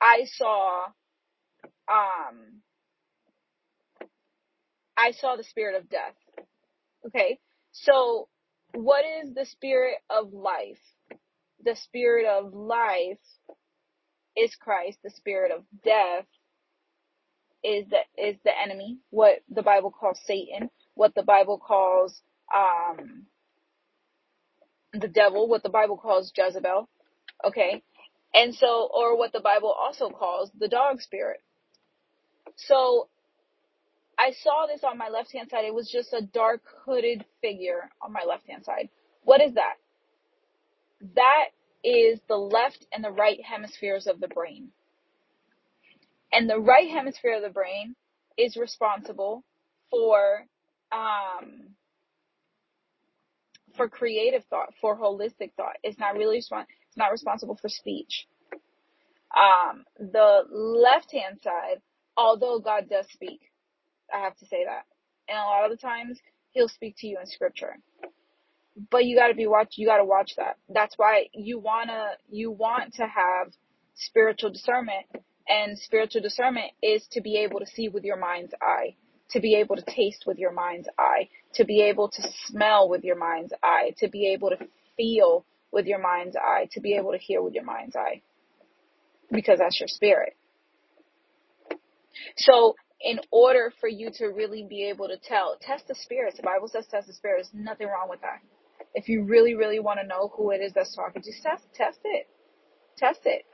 I 0.00 0.24
saw 0.36 0.86
um 1.88 2.62
I 4.96 5.12
saw 5.12 5.36
the 5.36 5.44
spirit 5.44 5.76
of 5.76 5.88
death. 5.88 6.14
Okay? 7.06 7.38
So 7.72 8.28
what 8.74 9.04
is 9.04 9.34
the 9.34 9.46
spirit 9.46 9.96
of 10.10 10.32
life? 10.32 10.80
The 11.64 11.76
spirit 11.76 12.26
of 12.26 12.52
life 12.52 13.18
is 14.36 14.54
Christ. 14.56 14.98
The 15.02 15.10
spirit 15.10 15.52
of 15.52 15.64
death 15.84 16.26
is 17.62 17.86
the 17.88 18.00
is 18.22 18.36
the 18.44 18.50
enemy, 18.62 18.98
what 19.10 19.38
the 19.48 19.62
Bible 19.62 19.90
calls 19.90 20.20
Satan, 20.26 20.70
what 20.94 21.14
the 21.14 21.22
Bible 21.22 21.58
calls 21.58 22.20
um 22.54 23.26
the 24.92 25.08
devil, 25.08 25.48
what 25.48 25.62
the 25.62 25.70
Bible 25.70 25.96
calls 25.96 26.32
Jezebel. 26.36 26.88
Okay? 27.44 27.82
And 28.34 28.54
so 28.54 28.88
or 28.92 29.16
what 29.16 29.32
the 29.32 29.40
Bible 29.40 29.72
also 29.72 30.10
calls 30.10 30.50
the 30.58 30.68
dog 30.68 31.00
spirit. 31.00 31.40
So 32.56 33.08
I 34.18 34.32
saw 34.42 34.66
this 34.66 34.84
on 34.84 34.98
my 34.98 35.08
left 35.08 35.32
hand 35.32 35.50
side. 35.50 35.64
It 35.64 35.74
was 35.74 35.90
just 35.90 36.12
a 36.12 36.22
dark 36.22 36.62
hooded 36.84 37.24
figure 37.40 37.90
on 38.02 38.12
my 38.12 38.24
left 38.28 38.48
hand 38.48 38.64
side. 38.64 38.88
What 39.22 39.40
is 39.40 39.54
that? 39.54 39.74
That 41.16 41.46
is 41.82 42.20
the 42.28 42.36
left 42.36 42.86
and 42.92 43.04
the 43.04 43.10
right 43.10 43.38
hemispheres 43.44 44.06
of 44.06 44.20
the 44.20 44.28
brain. 44.28 44.70
And 46.32 46.48
the 46.48 46.58
right 46.58 46.90
hemisphere 46.90 47.36
of 47.36 47.42
the 47.42 47.50
brain 47.50 47.94
is 48.36 48.56
responsible 48.56 49.44
for 49.90 50.46
um, 50.92 51.74
for 53.76 53.88
creative 53.88 54.44
thought, 54.50 54.74
for 54.80 54.96
holistic 54.98 55.52
thought. 55.56 55.76
It's 55.82 55.98
not 55.98 56.16
really 56.16 56.38
it's 56.38 56.50
not 56.96 57.12
responsible 57.12 57.58
for 57.60 57.68
speech. 57.68 58.26
Um, 59.36 59.84
the 59.98 60.42
left 60.50 61.12
hand 61.12 61.40
side, 61.42 61.80
although 62.16 62.60
God 62.60 62.88
does 62.88 63.06
speak, 63.12 63.40
I 64.14 64.20
have 64.20 64.36
to 64.38 64.46
say 64.46 64.64
that. 64.64 64.84
And 65.28 65.38
a 65.38 65.42
lot 65.42 65.64
of 65.64 65.70
the 65.70 65.76
times 65.76 66.20
he'll 66.52 66.68
speak 66.68 66.96
to 66.98 67.06
you 67.06 67.18
in 67.20 67.26
scripture. 67.26 67.76
But 68.90 69.04
you 69.04 69.16
gotta 69.16 69.34
be 69.34 69.46
watch 69.46 69.74
you 69.76 69.86
gotta 69.86 70.04
watch 70.04 70.32
that. 70.36 70.56
That's 70.68 70.94
why 70.96 71.28
you 71.32 71.58
wanna 71.58 72.12
you 72.30 72.50
want 72.50 72.94
to 72.94 73.02
have 73.02 73.52
spiritual 73.94 74.50
discernment 74.50 75.06
and 75.48 75.78
spiritual 75.78 76.22
discernment 76.22 76.72
is 76.82 77.06
to 77.12 77.20
be 77.20 77.38
able 77.38 77.60
to 77.60 77.66
see 77.66 77.88
with 77.88 78.04
your 78.04 78.16
mind's 78.16 78.52
eye, 78.60 78.96
to 79.30 79.40
be 79.40 79.56
able 79.56 79.76
to 79.76 79.82
taste 79.82 80.24
with 80.26 80.38
your 80.38 80.52
mind's 80.52 80.88
eye, 80.98 81.28
to 81.54 81.64
be 81.64 81.82
able 81.82 82.08
to 82.08 82.22
smell 82.46 82.88
with 82.88 83.04
your 83.04 83.16
mind's 83.16 83.52
eye, 83.62 83.94
to 83.98 84.08
be 84.08 84.32
able 84.32 84.50
to 84.50 84.58
feel 84.96 85.44
with 85.70 85.86
your 85.86 86.00
mind's 86.00 86.36
eye, 86.36 86.68
to 86.72 86.80
be 86.80 86.94
able 86.94 87.12
to 87.12 87.18
hear 87.18 87.42
with 87.42 87.54
your 87.54 87.64
mind's 87.64 87.96
eye. 87.96 88.22
Because 89.30 89.58
that's 89.58 89.78
your 89.78 89.88
spirit. 89.88 90.36
So 92.36 92.74
in 93.04 93.20
order 93.30 93.70
for 93.80 93.88
you 93.88 94.10
to 94.16 94.28
really 94.28 94.66
be 94.68 94.88
able 94.88 95.08
to 95.08 95.18
tell, 95.18 95.56
test 95.60 95.86
the 95.86 95.94
spirits. 95.94 96.38
The 96.38 96.42
Bible 96.42 96.68
says 96.68 96.86
test 96.90 97.06
the 97.06 97.12
spirits. 97.12 97.50
Nothing 97.52 97.88
wrong 97.88 98.08
with 98.08 98.22
that. 98.22 98.40
If 98.94 99.08
you 99.10 99.24
really, 99.24 99.54
really 99.54 99.78
want 99.78 100.00
to 100.00 100.06
know 100.06 100.32
who 100.34 100.50
it 100.52 100.62
is 100.62 100.72
that's 100.72 100.96
talking, 100.96 101.22
just 101.22 101.42
test, 101.42 101.64
test 101.74 101.98
it. 102.04 102.26
Test 102.96 103.20
it. 103.26 103.44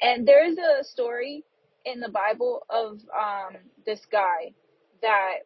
And 0.00 0.26
there 0.26 0.48
is 0.48 0.56
a 0.56 0.82
story 0.82 1.44
in 1.84 2.00
the 2.00 2.08
Bible 2.08 2.62
of 2.70 2.92
um, 3.14 3.56
this 3.84 4.00
guy 4.10 4.54
that 5.02 5.40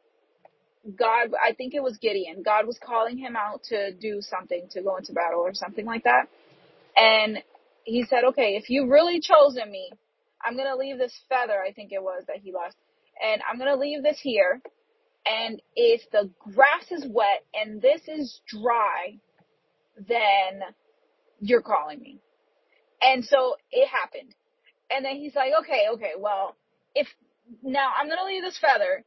God, 0.96 1.30
I 1.44 1.54
think 1.54 1.74
it 1.74 1.82
was 1.82 1.96
Gideon. 1.96 2.42
God 2.44 2.66
was 2.66 2.78
calling 2.78 3.18
him 3.18 3.34
out 3.34 3.64
to 3.64 3.92
do 3.92 4.20
something, 4.20 4.68
to 4.70 4.82
go 4.82 4.96
into 4.96 5.12
battle 5.12 5.40
or 5.40 5.54
something 5.54 5.84
like 5.84 6.04
that. 6.04 6.28
And 6.96 7.38
he 7.82 8.04
said, 8.04 8.24
okay, 8.28 8.56
if 8.56 8.70
you've 8.70 8.88
really 8.88 9.20
chosen 9.20 9.70
me, 9.70 9.90
I'm 10.46 10.56
to 10.56 10.76
leave 10.76 10.98
this 10.98 11.18
feather, 11.28 11.60
I 11.60 11.72
think 11.72 11.92
it 11.92 12.02
was 12.02 12.24
that 12.28 12.38
he 12.42 12.52
lost, 12.52 12.76
and 13.22 13.42
I'm 13.50 13.58
to 13.58 13.76
leave 13.76 14.02
this 14.02 14.18
here. 14.20 14.60
And 15.26 15.60
if 15.74 16.02
the 16.12 16.30
grass 16.38 16.90
is 16.90 17.04
wet 17.08 17.44
and 17.52 17.82
this 17.82 18.02
is 18.06 18.40
dry, 18.46 19.18
then 19.96 20.60
you're 21.40 21.62
calling 21.62 22.00
me. 22.00 22.20
And 23.02 23.24
so 23.24 23.56
it 23.72 23.88
happened. 23.88 24.34
And 24.90 25.04
then 25.04 25.16
he's 25.16 25.34
like, 25.34 25.52
okay, 25.62 25.86
okay, 25.94 26.12
well, 26.16 26.56
if 26.94 27.08
now 27.62 27.90
I'm 27.98 28.06
to 28.08 28.24
leave 28.24 28.42
this 28.42 28.58
feather 28.58 29.04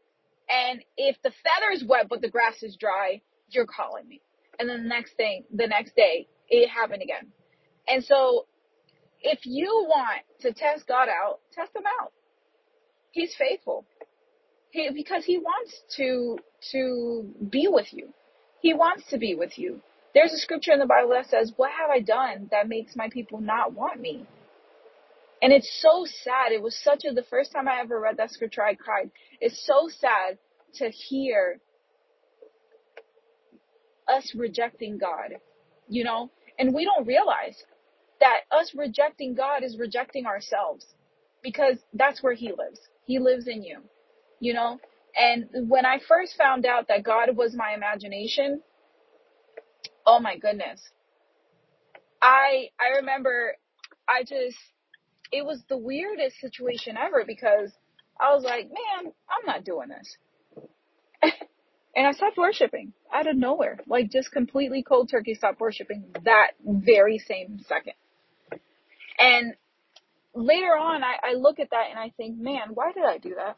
and 0.49 0.83
if 0.97 1.15
the 1.23 1.31
feather 1.31 1.71
is 1.73 1.85
wet 1.85 2.07
but 2.09 2.21
the 2.21 2.29
grass 2.29 2.61
is 2.63 2.75
dry, 2.75 3.21
you're 3.49 3.65
calling 3.65 4.07
me. 4.07 4.21
And 4.59 4.67
then 4.67 4.83
the 4.83 4.89
next 4.89 5.13
thing, 5.13 5.45
the 5.53 5.67
next 5.67 5.95
day, 5.95 6.27
it 6.49 6.67
happened 6.67 7.01
again. 7.01 7.31
And 7.87 8.03
so 8.03 8.45
if 9.21 9.39
you 9.43 9.85
want 9.87 10.21
to 10.41 10.53
test 10.53 10.87
God 10.87 11.07
out, 11.09 11.39
test 11.53 11.75
him 11.75 11.83
out. 12.01 12.11
He's 13.11 13.33
faithful. 13.37 13.85
He, 14.71 14.89
because 14.93 15.25
he 15.25 15.37
wants 15.37 15.73
to, 15.97 16.37
to 16.71 17.33
be 17.49 17.67
with 17.69 17.91
you. 17.91 18.09
He 18.61 18.73
wants 18.73 19.03
to 19.09 19.17
be 19.17 19.35
with 19.35 19.57
you. 19.57 19.81
There's 20.13 20.33
a 20.33 20.37
scripture 20.37 20.73
in 20.73 20.79
the 20.79 20.85
Bible 20.85 21.09
that 21.11 21.29
says, 21.29 21.53
what 21.55 21.71
have 21.71 21.89
I 21.89 21.99
done 21.99 22.49
that 22.51 22.67
makes 22.67 22.95
my 22.95 23.09
people 23.09 23.41
not 23.41 23.73
want 23.73 23.99
me? 23.99 24.25
And 25.41 25.53
it's 25.53 25.79
so 25.81 26.05
sad. 26.23 26.51
It 26.51 26.61
was 26.61 26.77
such 26.83 27.03
a, 27.09 27.13
the 27.13 27.23
first 27.23 27.51
time 27.51 27.67
I 27.67 27.79
ever 27.79 27.99
read 27.99 28.17
that 28.17 28.31
scripture, 28.31 28.63
I 28.63 28.75
cried. 28.75 29.09
It's 29.39 29.65
so 29.65 29.89
sad 29.99 30.37
to 30.75 30.89
hear 30.89 31.59
us 34.07 34.33
rejecting 34.35 34.97
God, 34.97 35.35
you 35.87 36.03
know, 36.03 36.29
and 36.57 36.73
we 36.73 36.83
don't 36.83 37.07
realize 37.07 37.55
that 38.19 38.41
us 38.51 38.73
rejecting 38.75 39.35
God 39.35 39.63
is 39.63 39.77
rejecting 39.77 40.25
ourselves 40.25 40.85
because 41.41 41.77
that's 41.93 42.21
where 42.21 42.33
He 42.33 42.49
lives. 42.49 42.79
He 43.05 43.19
lives 43.19 43.47
in 43.47 43.63
you, 43.63 43.79
you 44.39 44.53
know? 44.53 44.79
And 45.15 45.49
when 45.69 45.85
I 45.85 45.99
first 46.07 46.35
found 46.37 46.65
out 46.65 46.87
that 46.89 47.03
God 47.03 47.35
was 47.35 47.55
my 47.55 47.73
imagination, 47.73 48.61
oh 50.05 50.19
my 50.19 50.37
goodness. 50.37 50.81
I, 52.21 52.69
I 52.79 52.97
remember 52.97 53.55
I 54.07 54.23
just, 54.23 54.57
it 55.31 55.45
was 55.45 55.61
the 55.69 55.77
weirdest 55.77 56.39
situation 56.39 56.95
ever 56.97 57.23
because 57.25 57.71
I 58.19 58.33
was 58.33 58.43
like, 58.43 58.65
man, 58.65 59.13
I'm 59.29 59.45
not 59.45 59.63
doing 59.63 59.89
this. 59.89 60.17
and 61.95 62.07
I 62.07 62.11
stopped 62.11 62.37
worshiping 62.37 62.93
out 63.13 63.27
of 63.27 63.35
nowhere. 63.35 63.79
Like 63.87 64.11
just 64.11 64.31
completely 64.31 64.83
cold 64.83 65.09
turkey 65.09 65.33
stopped 65.33 65.59
worshiping 65.59 66.05
that 66.25 66.51
very 66.65 67.17
same 67.17 67.59
second. 67.67 67.93
And 69.19 69.53
later 70.33 70.77
on, 70.77 71.03
I, 71.03 71.31
I 71.31 71.33
look 71.33 71.59
at 71.59 71.71
that 71.71 71.87
and 71.89 71.99
I 71.99 72.11
think, 72.15 72.39
man, 72.39 72.69
why 72.73 72.93
did 72.93 73.03
I 73.03 73.17
do 73.17 73.35
that? 73.35 73.57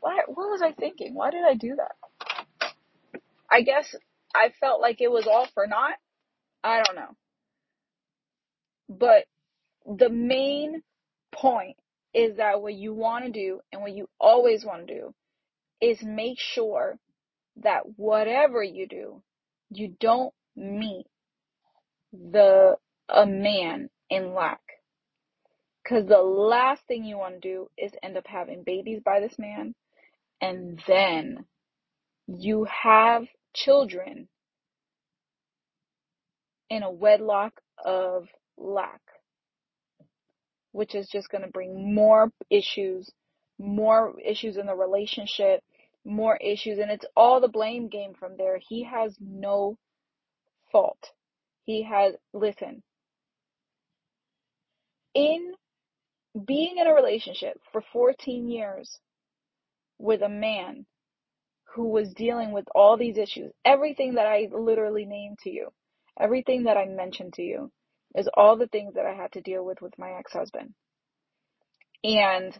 Why, 0.00 0.18
what 0.26 0.50
was 0.50 0.60
I 0.62 0.72
thinking? 0.72 1.14
Why 1.14 1.30
did 1.30 1.44
I 1.44 1.54
do 1.54 1.76
that? 1.76 2.72
I 3.50 3.62
guess 3.62 3.94
I 4.34 4.52
felt 4.60 4.80
like 4.80 5.00
it 5.00 5.10
was 5.10 5.26
all 5.26 5.46
for 5.54 5.66
naught. 5.66 5.96
I 6.62 6.82
don't 6.82 6.96
know. 6.96 7.16
But 8.88 9.24
the 9.86 10.10
main 10.10 10.82
point 11.32 11.76
is 12.12 12.36
that 12.36 12.60
what 12.60 12.74
you 12.74 12.92
want 12.92 13.24
to 13.24 13.30
do 13.30 13.60
and 13.72 13.82
what 13.82 13.92
you 13.92 14.08
always 14.20 14.64
want 14.64 14.86
to 14.86 14.94
do 14.94 15.14
is 15.80 16.02
make 16.02 16.38
sure 16.38 16.98
that 17.62 17.82
whatever 17.96 18.62
you 18.62 18.86
do, 18.86 19.22
you 19.70 19.94
don't 20.00 20.32
meet 20.56 21.06
the 22.12 22.76
a 23.08 23.26
man 23.26 23.90
in 24.10 24.34
lack. 24.34 24.60
Cause 25.88 26.06
the 26.06 26.18
last 26.22 26.82
thing 26.86 27.04
you 27.04 27.18
want 27.18 27.34
to 27.34 27.48
do 27.48 27.68
is 27.76 27.92
end 28.02 28.16
up 28.16 28.26
having 28.26 28.62
babies 28.64 29.00
by 29.04 29.20
this 29.20 29.38
man 29.38 29.74
and 30.40 30.82
then 30.86 31.44
you 32.26 32.66
have 32.82 33.24
children 33.54 34.28
in 36.70 36.82
a 36.82 36.90
wedlock 36.90 37.52
of 37.84 38.28
lack, 38.56 39.00
which 40.72 40.94
is 40.94 41.08
just 41.08 41.30
going 41.30 41.42
to 41.44 41.50
bring 41.50 41.94
more 41.94 42.30
issues, 42.50 43.10
more 43.58 44.14
issues 44.24 44.56
in 44.56 44.66
the 44.66 44.74
relationship, 44.74 45.60
more 46.04 46.36
issues, 46.36 46.78
and 46.78 46.90
it's 46.90 47.06
all 47.16 47.40
the 47.40 47.48
blame 47.48 47.88
game 47.88 48.14
from 48.18 48.36
there. 48.36 48.58
He 48.58 48.84
has 48.84 49.16
no 49.20 49.76
fault. 50.72 51.12
He 51.64 51.84
has, 51.84 52.14
listen, 52.32 52.82
in 55.14 55.54
being 56.46 56.78
in 56.78 56.86
a 56.86 56.94
relationship 56.94 57.60
for 57.72 57.82
14 57.92 58.48
years 58.48 58.98
with 59.98 60.22
a 60.22 60.28
man 60.28 60.86
who 61.74 61.88
was 61.88 62.12
dealing 62.14 62.52
with 62.52 62.66
all 62.74 62.96
these 62.96 63.16
issues, 63.16 63.52
everything 63.64 64.14
that 64.14 64.26
I 64.26 64.48
literally 64.52 65.06
named 65.06 65.38
to 65.40 65.50
you, 65.50 65.68
everything 66.18 66.64
that 66.64 66.76
I 66.76 66.86
mentioned 66.86 67.34
to 67.34 67.42
you, 67.42 67.70
is 68.14 68.28
all 68.34 68.56
the 68.56 68.68
things 68.68 68.94
that 68.94 69.06
I 69.06 69.14
had 69.14 69.32
to 69.32 69.40
deal 69.40 69.64
with 69.64 69.82
with 69.82 69.98
my 69.98 70.12
ex 70.12 70.32
husband. 70.32 70.74
And 72.04 72.56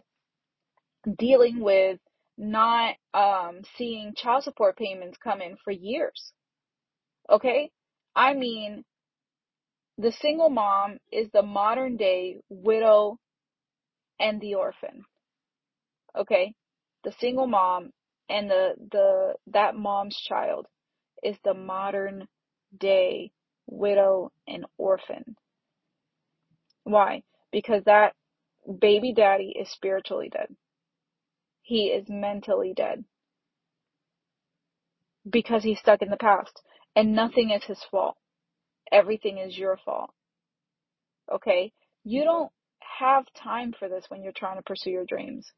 dealing 1.17 1.59
with 1.59 1.99
not 2.37 2.95
um, 3.13 3.61
seeing 3.77 4.13
child 4.15 4.43
support 4.43 4.77
payments 4.77 5.17
come 5.23 5.41
in 5.41 5.55
for 5.63 5.71
years. 5.71 6.33
Okay? 7.29 7.71
I 8.15 8.33
mean, 8.33 8.83
the 9.97 10.11
single 10.11 10.49
mom 10.49 10.97
is 11.11 11.29
the 11.31 11.41
modern 11.41 11.97
day 11.97 12.37
widow 12.49 13.17
and 14.19 14.41
the 14.41 14.55
orphan. 14.55 15.05
Okay? 16.17 16.53
The 17.03 17.13
single 17.19 17.47
mom 17.47 17.91
and 18.29 18.49
the 18.49 18.73
the 18.91 19.35
that 19.47 19.75
mom's 19.75 20.17
child 20.17 20.67
is 21.23 21.37
the 21.43 21.53
modern 21.53 22.27
day 22.77 23.31
widow 23.67 24.31
and 24.47 24.65
orphan. 24.77 25.35
Why? 26.83 27.23
Because 27.51 27.83
that 27.85 28.13
baby 28.79 29.13
daddy 29.13 29.55
is 29.59 29.71
spiritually 29.71 30.29
dead. 30.29 30.55
He 31.61 31.87
is 31.87 32.05
mentally 32.09 32.73
dead 32.75 33.05
because 35.27 35.63
he's 35.63 35.79
stuck 35.79 36.01
in 36.01 36.09
the 36.09 36.17
past 36.17 36.61
and 36.95 37.15
nothing 37.15 37.49
is 37.49 37.63
his 37.63 37.83
fault. 37.89 38.17
Everything 38.95 39.39
is 39.39 39.57
your 39.57 39.77
fault. 39.83 40.11
Okay? 41.29 41.73
You 42.05 42.23
don't 42.23 42.51
have 42.99 43.25
time 43.33 43.73
for 43.77 43.89
this 43.89 44.05
when 44.07 44.23
you're 44.23 44.31
trying 44.31 44.55
to 44.55 44.63
pursue 44.63 44.89
your 44.89 45.05
dreams. 45.05 45.51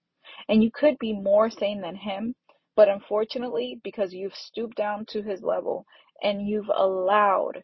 And 0.50 0.64
you 0.64 0.72
could 0.74 0.98
be 0.98 1.14
more 1.14 1.52
sane 1.52 1.82
than 1.82 1.96
him, 1.96 2.34
but 2.76 2.90
unfortunately, 2.90 3.80
because 3.84 4.12
you've 4.12 4.34
stooped 4.34 4.76
down 4.76 5.06
to 5.10 5.22
his 5.22 5.44
level 5.44 5.86
and 6.24 6.48
you've 6.48 6.70
allowed 6.76 7.64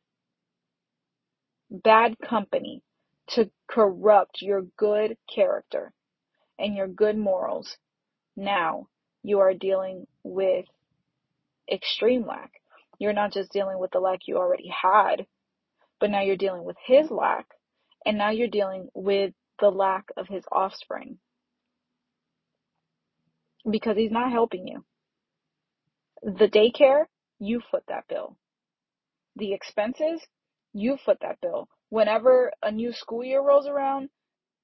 bad 1.71 2.15
company 2.19 2.83
to 3.29 3.49
corrupt 3.67 4.43
your 4.43 4.61
good 4.77 5.17
character 5.33 5.91
and 6.59 6.75
your 6.75 6.87
good 6.87 7.17
morals, 7.17 7.77
now 8.35 8.87
you 9.23 9.39
are 9.39 9.55
dealing 9.55 10.05
with 10.23 10.65
extreme 11.71 12.27
lack. 12.27 12.51
You're 12.99 13.13
not 13.13 13.33
just 13.33 13.51
dealing 13.51 13.79
with 13.79 13.89
the 13.91 13.99
lack 13.99 14.19
you 14.27 14.37
already 14.37 14.69
had, 14.69 15.25
but 16.03 16.11
now 16.11 16.19
you're 16.19 16.35
dealing 16.35 16.65
with 16.65 16.75
his 16.85 17.09
lack, 17.09 17.45
and 18.05 18.17
now 18.17 18.29
you're 18.29 18.49
dealing 18.49 18.89
with 18.93 19.31
the 19.61 19.69
lack 19.69 20.03
of 20.17 20.27
his 20.27 20.43
offspring 20.51 21.17
because 23.71 23.95
he's 23.95 24.11
not 24.11 24.29
helping 24.29 24.67
you. 24.67 24.83
The 26.21 26.49
daycare, 26.49 27.05
you 27.39 27.61
foot 27.71 27.83
that 27.87 28.03
bill. 28.09 28.35
The 29.37 29.53
expenses, 29.53 30.19
you 30.73 30.97
foot 31.05 31.19
that 31.21 31.39
bill. 31.41 31.69
Whenever 31.87 32.51
a 32.61 32.69
new 32.69 32.91
school 32.91 33.23
year 33.23 33.41
rolls 33.41 33.65
around, 33.65 34.09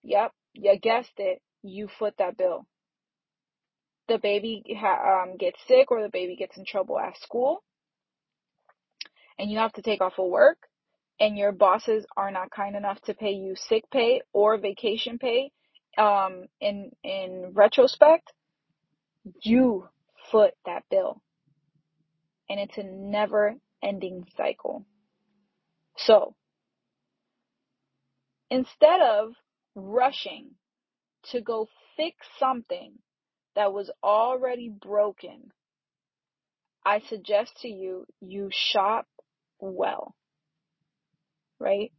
yep, 0.04 0.34
you 0.52 0.78
guessed 0.78 1.20
it, 1.20 1.42
you 1.64 1.88
foot 2.00 2.16
that 2.18 2.36
bill. 2.36 2.66
The 4.10 4.18
baby 4.18 4.62
ha- 4.78 5.24
um, 5.24 5.38
gets 5.38 5.60
sick 5.70 5.90
or 5.90 6.04
the 6.04 6.10
baby 6.10 6.36
gets 6.36 6.58
in 6.58 6.66
trouble 6.66 7.00
at 7.00 7.16
school, 7.22 7.64
and 9.38 9.50
you 9.50 9.60
have 9.60 9.72
to 9.76 9.82
take 9.82 10.02
off 10.02 10.20
of 10.20 10.28
work, 10.28 10.58
and 11.20 11.38
your 11.38 11.52
bosses 11.52 12.06
are 12.16 12.32
not 12.32 12.52
kind 12.52 12.76
enough 12.76 13.00
to 13.02 13.14
pay 13.14 13.32
you 13.32 13.56
sick 13.56 13.84
pay 13.92 14.22
or 14.34 14.58
vacation 14.58 15.18
pay, 15.18 15.52
um, 15.98 16.46
in 16.62 16.92
in 17.04 17.52
retrospect, 17.54 18.32
you 19.42 19.88
foot 20.32 20.54
that 20.66 20.84
bill, 20.90 21.22
and 22.50 22.60
it's 22.60 22.78
a 22.78 22.84
never 22.84 23.56
ending 23.84 24.26
cycle. 24.38 24.86
So 25.98 26.36
instead 28.50 29.02
of 29.02 29.34
rushing 29.76 30.52
to 31.32 31.42
go 31.42 31.68
fix 31.98 32.16
something 32.40 32.94
that 33.56 33.74
was 33.74 33.92
already 34.04 34.70
broken, 34.70 35.52
I 36.86 37.02
suggest 37.10 37.58
to 37.62 37.68
you, 37.68 38.06
you 38.22 38.50
shop 38.52 39.06
well, 39.60 40.16
right? 41.60 41.92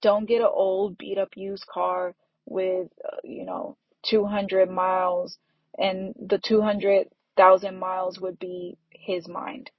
Don't 0.00 0.26
get 0.26 0.40
an 0.40 0.50
old 0.52 0.98
beat 0.98 1.18
up 1.18 1.30
used 1.36 1.66
car 1.66 2.14
with, 2.46 2.88
uh, 3.04 3.18
you 3.24 3.44
know, 3.44 3.76
200 4.08 4.68
miles 4.70 5.38
and 5.78 6.14
the 6.18 6.38
200,000 6.38 7.78
miles 7.78 8.20
would 8.20 8.38
be 8.38 8.76
his 8.90 9.28
mind. 9.28 9.70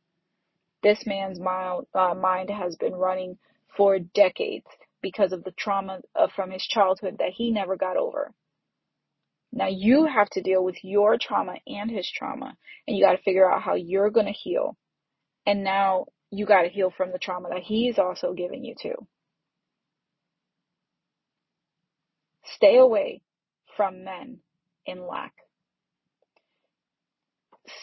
This 0.82 1.06
man's 1.06 1.40
mind, 1.40 1.86
uh, 1.94 2.14
mind 2.14 2.50
has 2.50 2.76
been 2.76 2.94
running 2.94 3.38
for 3.76 4.00
decades 4.00 4.66
because 5.02 5.32
of 5.32 5.44
the 5.44 5.52
trauma 5.52 6.02
uh, 6.16 6.28
from 6.36 6.52
his 6.52 6.66
childhood 6.66 7.18
that 7.20 7.32
he 7.32 7.52
never 7.52 7.76
got 7.76 7.98
over. 7.98 8.32
Now 9.52 9.68
you 9.68 10.06
have 10.06 10.30
to 10.32 10.42
deal 10.42 10.64
with 10.64 10.84
your 10.84 11.18
trauma 11.22 11.56
and 11.68 11.92
his 11.92 12.10
trauma, 12.12 12.58
and 12.88 12.98
you 12.98 13.06
got 13.06 13.12
to 13.12 13.22
figure 13.22 13.50
out 13.50 13.62
how 13.62 13.76
you're 13.76 14.10
going 14.10 14.26
to 14.26 14.32
heal. 14.32 14.76
And 15.46 15.64
now 15.64 16.08
you 16.34 16.48
got 16.48 16.64
to 16.64 16.70
heal 16.70 16.92
from 16.96 17.12
the 17.12 17.20
trauma 17.20 17.50
that 17.50 17.62
he's 17.62 18.00
also 18.00 18.34
giving 18.34 18.64
you 18.64 18.74
too. 18.82 18.96
Stay 22.56 22.78
away 22.78 23.22
from 23.78 24.04
men 24.04 24.40
in 24.88 25.06
lack. 25.08 25.34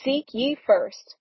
Seek 0.02 0.26
ye 0.32 0.56
first 0.66 1.14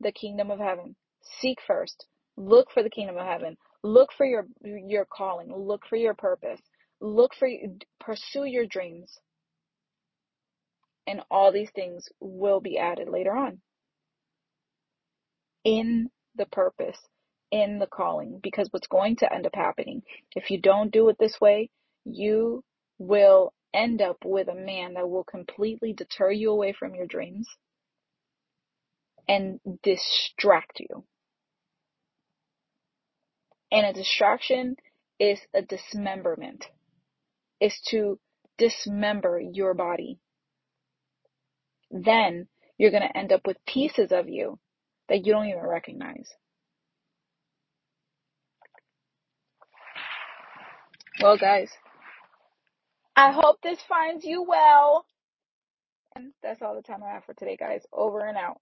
the 0.00 0.12
kingdom 0.12 0.50
of 0.52 0.60
heaven. 0.60 0.94
Seek 1.40 1.58
first. 1.66 2.06
Look 2.36 2.70
for 2.72 2.84
the 2.84 2.90
kingdom 2.90 3.16
of 3.16 3.26
heaven. 3.26 3.56
Look 3.82 4.10
for 4.16 4.24
your 4.24 4.46
your 4.62 5.06
calling. 5.06 5.52
Look 5.52 5.86
for 5.88 5.96
your 5.96 6.14
purpose. 6.14 6.60
Look 7.00 7.32
for 7.34 7.48
pursue 7.98 8.44
your 8.44 8.66
dreams. 8.66 9.18
And 11.08 11.20
all 11.32 11.52
these 11.52 11.70
things 11.74 12.08
will 12.20 12.60
be 12.60 12.78
added 12.78 13.08
later 13.08 13.32
on. 13.32 13.60
In 15.64 16.10
the 16.36 16.46
purpose, 16.46 16.98
in 17.50 17.78
the 17.78 17.86
calling. 17.86 18.40
Because 18.42 18.68
what's 18.70 18.86
going 18.88 19.16
to 19.16 19.32
end 19.32 19.46
up 19.46 19.54
happening, 19.54 20.02
if 20.34 20.50
you 20.50 20.60
don't 20.60 20.92
do 20.92 21.08
it 21.08 21.16
this 21.18 21.40
way, 21.40 21.70
you 22.04 22.62
will 22.98 23.52
end 23.74 24.00
up 24.00 24.18
with 24.24 24.48
a 24.48 24.54
man 24.54 24.94
that 24.94 25.08
will 25.08 25.24
completely 25.24 25.92
deter 25.92 26.30
you 26.30 26.50
away 26.50 26.72
from 26.72 26.94
your 26.94 27.06
dreams 27.06 27.46
and 29.28 29.60
distract 29.82 30.80
you. 30.80 31.04
And 33.70 33.86
a 33.86 33.92
distraction 33.92 34.76
is 35.18 35.40
a 35.52 35.62
dismemberment, 35.62 36.66
is 37.60 37.78
to 37.88 38.18
dismember 38.58 39.40
your 39.40 39.74
body. 39.74 40.18
Then 41.90 42.46
you're 42.78 42.90
going 42.90 43.08
to 43.08 43.16
end 43.16 43.32
up 43.32 43.46
with 43.46 43.56
pieces 43.66 44.12
of 44.12 44.28
you 44.28 44.58
that 45.08 45.26
you 45.26 45.32
don't 45.32 45.46
even 45.48 45.66
recognize. 45.66 46.28
Well, 51.22 51.38
guys, 51.38 51.70
I 53.16 53.32
hope 53.32 53.60
this 53.62 53.78
finds 53.88 54.24
you 54.24 54.42
well. 54.42 55.06
And 56.14 56.32
that's 56.42 56.62
all 56.62 56.74
the 56.74 56.82
time 56.82 57.02
I 57.02 57.12
have 57.14 57.24
for 57.24 57.34
today, 57.34 57.56
guys. 57.58 57.82
Over 57.92 58.26
and 58.26 58.38
out. 58.38 58.60